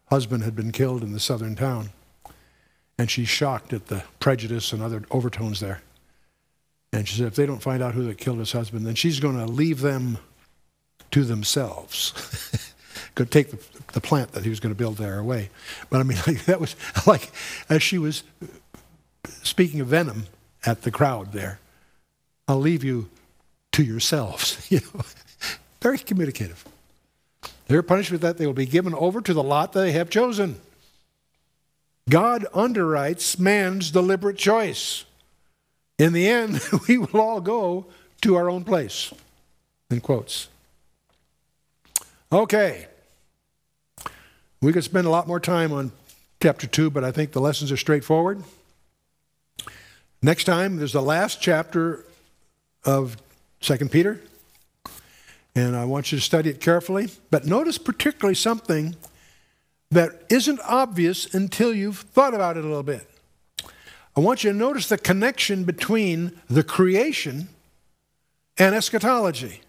husband 0.10 0.44
had 0.44 0.56
been 0.56 0.72
killed 0.72 1.04
in 1.04 1.12
the 1.12 1.20
southern 1.20 1.56
town. 1.56 1.90
And 2.98 3.12
she's 3.12 3.30
shocked 3.30 3.74
at 3.74 3.88
the 3.88 4.04
prejudice 4.20 4.74
and 4.74 4.82
other 4.82 5.04
overtones 5.12 5.60
there. 5.60 5.82
And 6.94 7.08
she 7.08 7.18
said, 7.18 7.28
if 7.28 7.36
they 7.36 7.46
don't 7.46 7.62
find 7.62 7.82
out 7.82 7.94
who 7.94 8.04
that 8.06 8.18
killed 8.18 8.40
his 8.40 8.52
husband, 8.52 8.86
then 8.86 8.96
she's 8.96 9.20
going 9.20 9.38
to 9.38 9.46
leave 9.46 9.82
them 9.82 10.18
to 11.12 11.24
themselves. 11.24 12.14
could 13.16 13.32
take 13.32 13.52
the, 13.52 13.60
the 13.94 14.02
plant 14.02 14.32
that 14.34 14.44
he 14.44 14.50
was 14.50 14.60
going 14.60 14.74
to 14.74 14.78
build 14.78 14.98
there 14.98 15.20
away. 15.20 15.50
But 15.90 16.00
I 16.00 16.04
mean, 16.04 16.18
like, 16.28 16.46
that 16.46 16.60
was 16.60 16.76
like 17.06 17.32
as 17.70 17.84
she 17.84 17.98
was 17.98 18.24
speaking 19.44 19.80
of 19.82 19.88
venom 19.88 20.28
at 20.66 20.84
the 20.84 20.92
crowd 20.92 21.34
there. 21.34 21.60
I'll 22.48 22.60
leave 22.60 22.84
you 22.84 23.10
to 23.74 23.84
yourselves. 23.84 24.68
You 24.72 24.80
know, 24.94 25.02
very 25.82 25.98
communicative. 25.98 26.64
Their 27.68 27.82
punishment 27.82 28.22
that 28.22 28.38
they 28.38 28.46
will 28.46 28.54
be 28.54 28.66
given 28.66 28.94
over 28.94 29.20
to 29.20 29.34
the 29.34 29.44
lot 29.44 29.74
that 29.74 29.82
they 29.82 29.92
have 29.94 30.10
chosen. 30.10 30.62
God 32.10 32.46
underwrites 32.54 33.40
man's 33.40 33.92
deliberate 33.92 34.38
choice. 34.38 35.06
In 35.98 36.14
the 36.14 36.28
end, 36.28 36.62
we 36.88 36.98
will 36.98 37.20
all 37.20 37.42
go 37.42 37.86
to 38.22 38.36
our 38.36 38.50
own 38.50 38.64
place. 38.64 39.14
In 39.90 40.02
quotes. 40.02 40.48
Okay. 42.32 42.88
We 44.62 44.72
could 44.72 44.84
spend 44.84 45.08
a 45.08 45.10
lot 45.10 45.28
more 45.28 45.40
time 45.40 45.74
on 45.74 45.92
chapter 46.40 46.68
2, 46.68 46.92
but 46.92 47.04
I 47.04 47.12
think 47.12 47.32
the 47.32 47.42
lessons 47.42 47.72
are 47.72 47.78
straightforward. 47.78 48.44
Next 50.22 50.44
time, 50.44 50.78
there's 50.78 50.94
the 50.94 51.02
last 51.02 51.42
chapter 51.42 52.06
of 52.86 53.18
2 53.62 53.90
Peter, 53.90 54.22
and 55.56 55.76
I 55.76 55.86
want 55.86 56.12
you 56.12 56.20
to 56.20 56.24
study 56.24 56.52
it 56.52 56.62
carefully. 56.62 57.10
But 57.32 57.48
notice 57.48 57.80
particularly 57.80 58.36
something 58.36 58.96
that 59.90 60.24
isn't 60.30 60.60
obvious 60.64 61.34
until 61.34 61.74
you've 61.74 61.98
thought 61.98 62.36
about 62.36 62.56
it 62.56 62.64
a 62.64 62.68
little 62.68 62.84
bit. 62.84 63.10
I 64.16 64.20
want 64.20 64.44
you 64.44 64.52
to 64.52 64.58
notice 64.58 64.90
the 64.90 64.98
connection 65.00 65.64
between 65.64 66.40
the 66.48 66.64
creation 66.64 67.50
and 68.60 68.76
eschatology. 68.76 69.62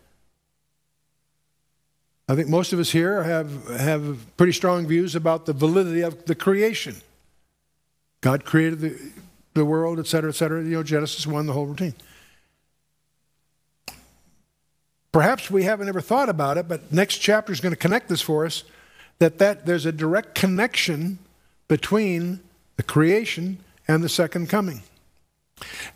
I 2.28 2.34
think 2.34 2.48
most 2.48 2.72
of 2.72 2.78
us 2.78 2.90
here 2.90 3.22
have, 3.24 3.68
have 3.68 4.36
pretty 4.36 4.52
strong 4.52 4.86
views 4.86 5.14
about 5.14 5.46
the 5.46 5.52
validity 5.52 6.02
of 6.02 6.24
the 6.24 6.34
creation. 6.34 6.96
God 8.20 8.44
created 8.44 8.80
the, 8.80 8.98
the 9.54 9.64
world, 9.64 9.98
et 9.98 10.06
cetera, 10.06 10.30
et 10.30 10.34
cetera. 10.34 10.62
You 10.62 10.70
know, 10.70 10.82
Genesis 10.82 11.26
1, 11.26 11.46
the 11.46 11.52
whole 11.52 11.66
routine. 11.66 11.94
Perhaps 15.10 15.50
we 15.50 15.64
haven't 15.64 15.88
ever 15.88 16.00
thought 16.00 16.28
about 16.28 16.56
it, 16.56 16.68
but 16.68 16.90
next 16.92 17.18
chapter 17.18 17.52
is 17.52 17.60
going 17.60 17.74
to 17.74 17.78
connect 17.78 18.08
this 18.08 18.22
for 18.22 18.46
us 18.46 18.64
that, 19.18 19.38
that 19.38 19.66
there's 19.66 19.84
a 19.84 19.92
direct 19.92 20.34
connection 20.34 21.18
between 21.68 22.40
the 22.76 22.82
creation 22.82 23.58
and 23.86 24.02
the 24.02 24.08
second 24.08 24.48
coming. 24.48 24.82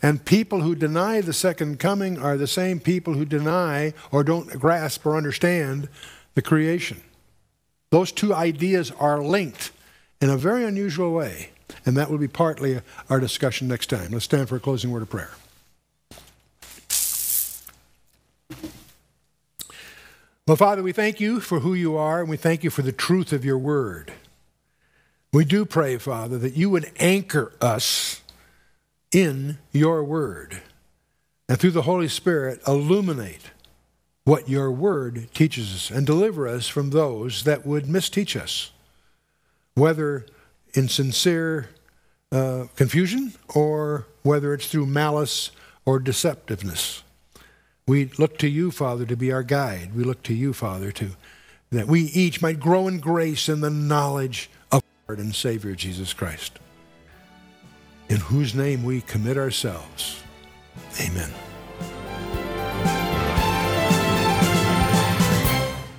And 0.01 0.23
people 0.23 0.61
who 0.61 0.75
deny 0.75 1.21
the 1.21 1.33
second 1.33 1.79
coming 1.79 2.19
are 2.19 2.37
the 2.37 2.47
same 2.47 2.79
people 2.79 3.15
who 3.15 3.25
deny 3.25 3.93
or 4.11 4.23
don't 4.23 4.59
grasp 4.59 5.05
or 5.05 5.17
understand 5.17 5.89
the 6.37 6.41
creation. 6.43 7.01
Those 7.89 8.11
two 8.11 8.31
ideas 8.31 8.91
are 8.91 9.19
linked 9.19 9.71
in 10.21 10.29
a 10.29 10.37
very 10.37 10.63
unusual 10.65 11.11
way, 11.11 11.49
and 11.83 11.97
that 11.97 12.11
will 12.11 12.19
be 12.19 12.27
partly 12.27 12.79
our 13.09 13.19
discussion 13.19 13.67
next 13.67 13.87
time. 13.87 14.11
Let's 14.11 14.25
stand 14.25 14.47
for 14.47 14.55
a 14.55 14.59
closing 14.59 14.91
word 14.91 15.01
of 15.01 15.09
prayer. 15.09 15.31
Well, 20.45 20.57
Father, 20.57 20.83
we 20.83 20.91
thank 20.91 21.19
you 21.19 21.39
for 21.39 21.61
who 21.61 21.73
you 21.73 21.97
are, 21.97 22.19
and 22.19 22.29
we 22.29 22.37
thank 22.37 22.63
you 22.63 22.69
for 22.69 22.83
the 22.83 22.91
truth 22.91 23.33
of 23.33 23.43
your 23.43 23.57
word. 23.57 24.13
We 25.33 25.43
do 25.43 25.65
pray, 25.65 25.97
Father, 25.97 26.37
that 26.37 26.55
you 26.55 26.69
would 26.69 26.91
anchor 26.99 27.51
us 27.59 28.21
in 29.11 29.57
your 29.71 30.03
word, 30.03 30.61
and 31.49 31.59
through 31.59 31.71
the 31.71 31.81
Holy 31.81 32.07
Spirit, 32.07 32.61
illuminate 32.67 33.49
what 34.27 34.49
your 34.49 34.69
word 34.69 35.29
teaches 35.33 35.73
us 35.73 35.89
and 35.89 36.05
deliver 36.05 36.49
us 36.49 36.67
from 36.67 36.89
those 36.89 37.45
that 37.45 37.65
would 37.65 37.85
misteach 37.85 38.35
us, 38.35 38.71
whether 39.73 40.25
in 40.73 40.89
sincere 40.89 41.69
uh, 42.33 42.65
confusion 42.75 43.31
or 43.55 44.05
whether 44.23 44.53
it's 44.53 44.67
through 44.67 44.85
malice 44.85 45.51
or 45.85 45.97
deceptiveness. 45.97 47.03
We 47.87 48.11
look 48.17 48.37
to 48.39 48.49
you, 48.49 48.69
Father, 48.69 49.05
to 49.05 49.15
be 49.15 49.31
our 49.31 49.43
guide. 49.43 49.95
We 49.95 50.03
look 50.03 50.23
to 50.23 50.33
you, 50.33 50.51
Father, 50.51 50.91
to 50.91 51.11
that 51.71 51.87
we 51.87 52.01
each 52.01 52.41
might 52.41 52.59
grow 52.59 52.89
in 52.89 52.99
grace 52.99 53.47
in 53.47 53.61
the 53.61 53.69
knowledge 53.69 54.49
of 54.73 54.83
our 55.07 55.15
Lord 55.15 55.19
and 55.19 55.33
Savior 55.33 55.73
Jesus 55.73 56.11
Christ, 56.11 56.59
in 58.09 58.17
whose 58.17 58.53
name 58.53 58.83
we 58.83 58.99
commit 58.99 59.37
ourselves. 59.37 60.21
Amen. 60.99 61.31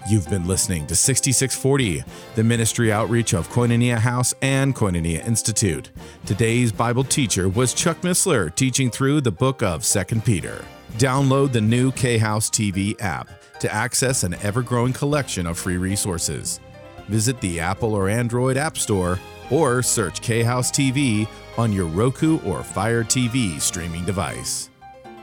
You've 0.08 0.30
been 0.30 0.46
listening 0.46 0.86
to 0.86 0.96
6640, 0.96 2.02
the 2.34 2.42
ministry 2.42 2.90
outreach 2.90 3.34
of 3.34 3.50
Koinonia 3.50 3.98
House 3.98 4.32
and 4.40 4.74
Koinonia 4.74 5.22
Institute. 5.26 5.90
Today's 6.24 6.72
Bible 6.72 7.04
teacher 7.04 7.50
was 7.50 7.74
Chuck 7.74 8.00
Missler, 8.00 8.54
teaching 8.54 8.90
through 8.90 9.20
the 9.20 9.30
book 9.30 9.62
of 9.62 9.84
2 9.84 10.22
Peter. 10.22 10.64
Download 10.92 11.52
the 11.52 11.60
new 11.60 11.92
K 11.92 12.16
House 12.16 12.48
TV 12.48 12.98
app 13.02 13.28
to 13.60 13.70
access 13.70 14.22
an 14.22 14.32
ever 14.42 14.62
growing 14.62 14.94
collection 14.94 15.46
of 15.46 15.58
free 15.58 15.76
resources. 15.76 16.58
Visit 17.08 17.38
the 17.42 17.60
Apple 17.60 17.92
or 17.92 18.08
Android 18.08 18.56
App 18.56 18.78
Store 18.78 19.18
or 19.50 19.82
search 19.82 20.22
K 20.22 20.42
House 20.42 20.70
TV 20.70 21.28
on 21.58 21.70
your 21.70 21.86
Roku 21.86 22.40
or 22.46 22.62
Fire 22.62 23.04
TV 23.04 23.60
streaming 23.60 24.06
device. 24.06 24.70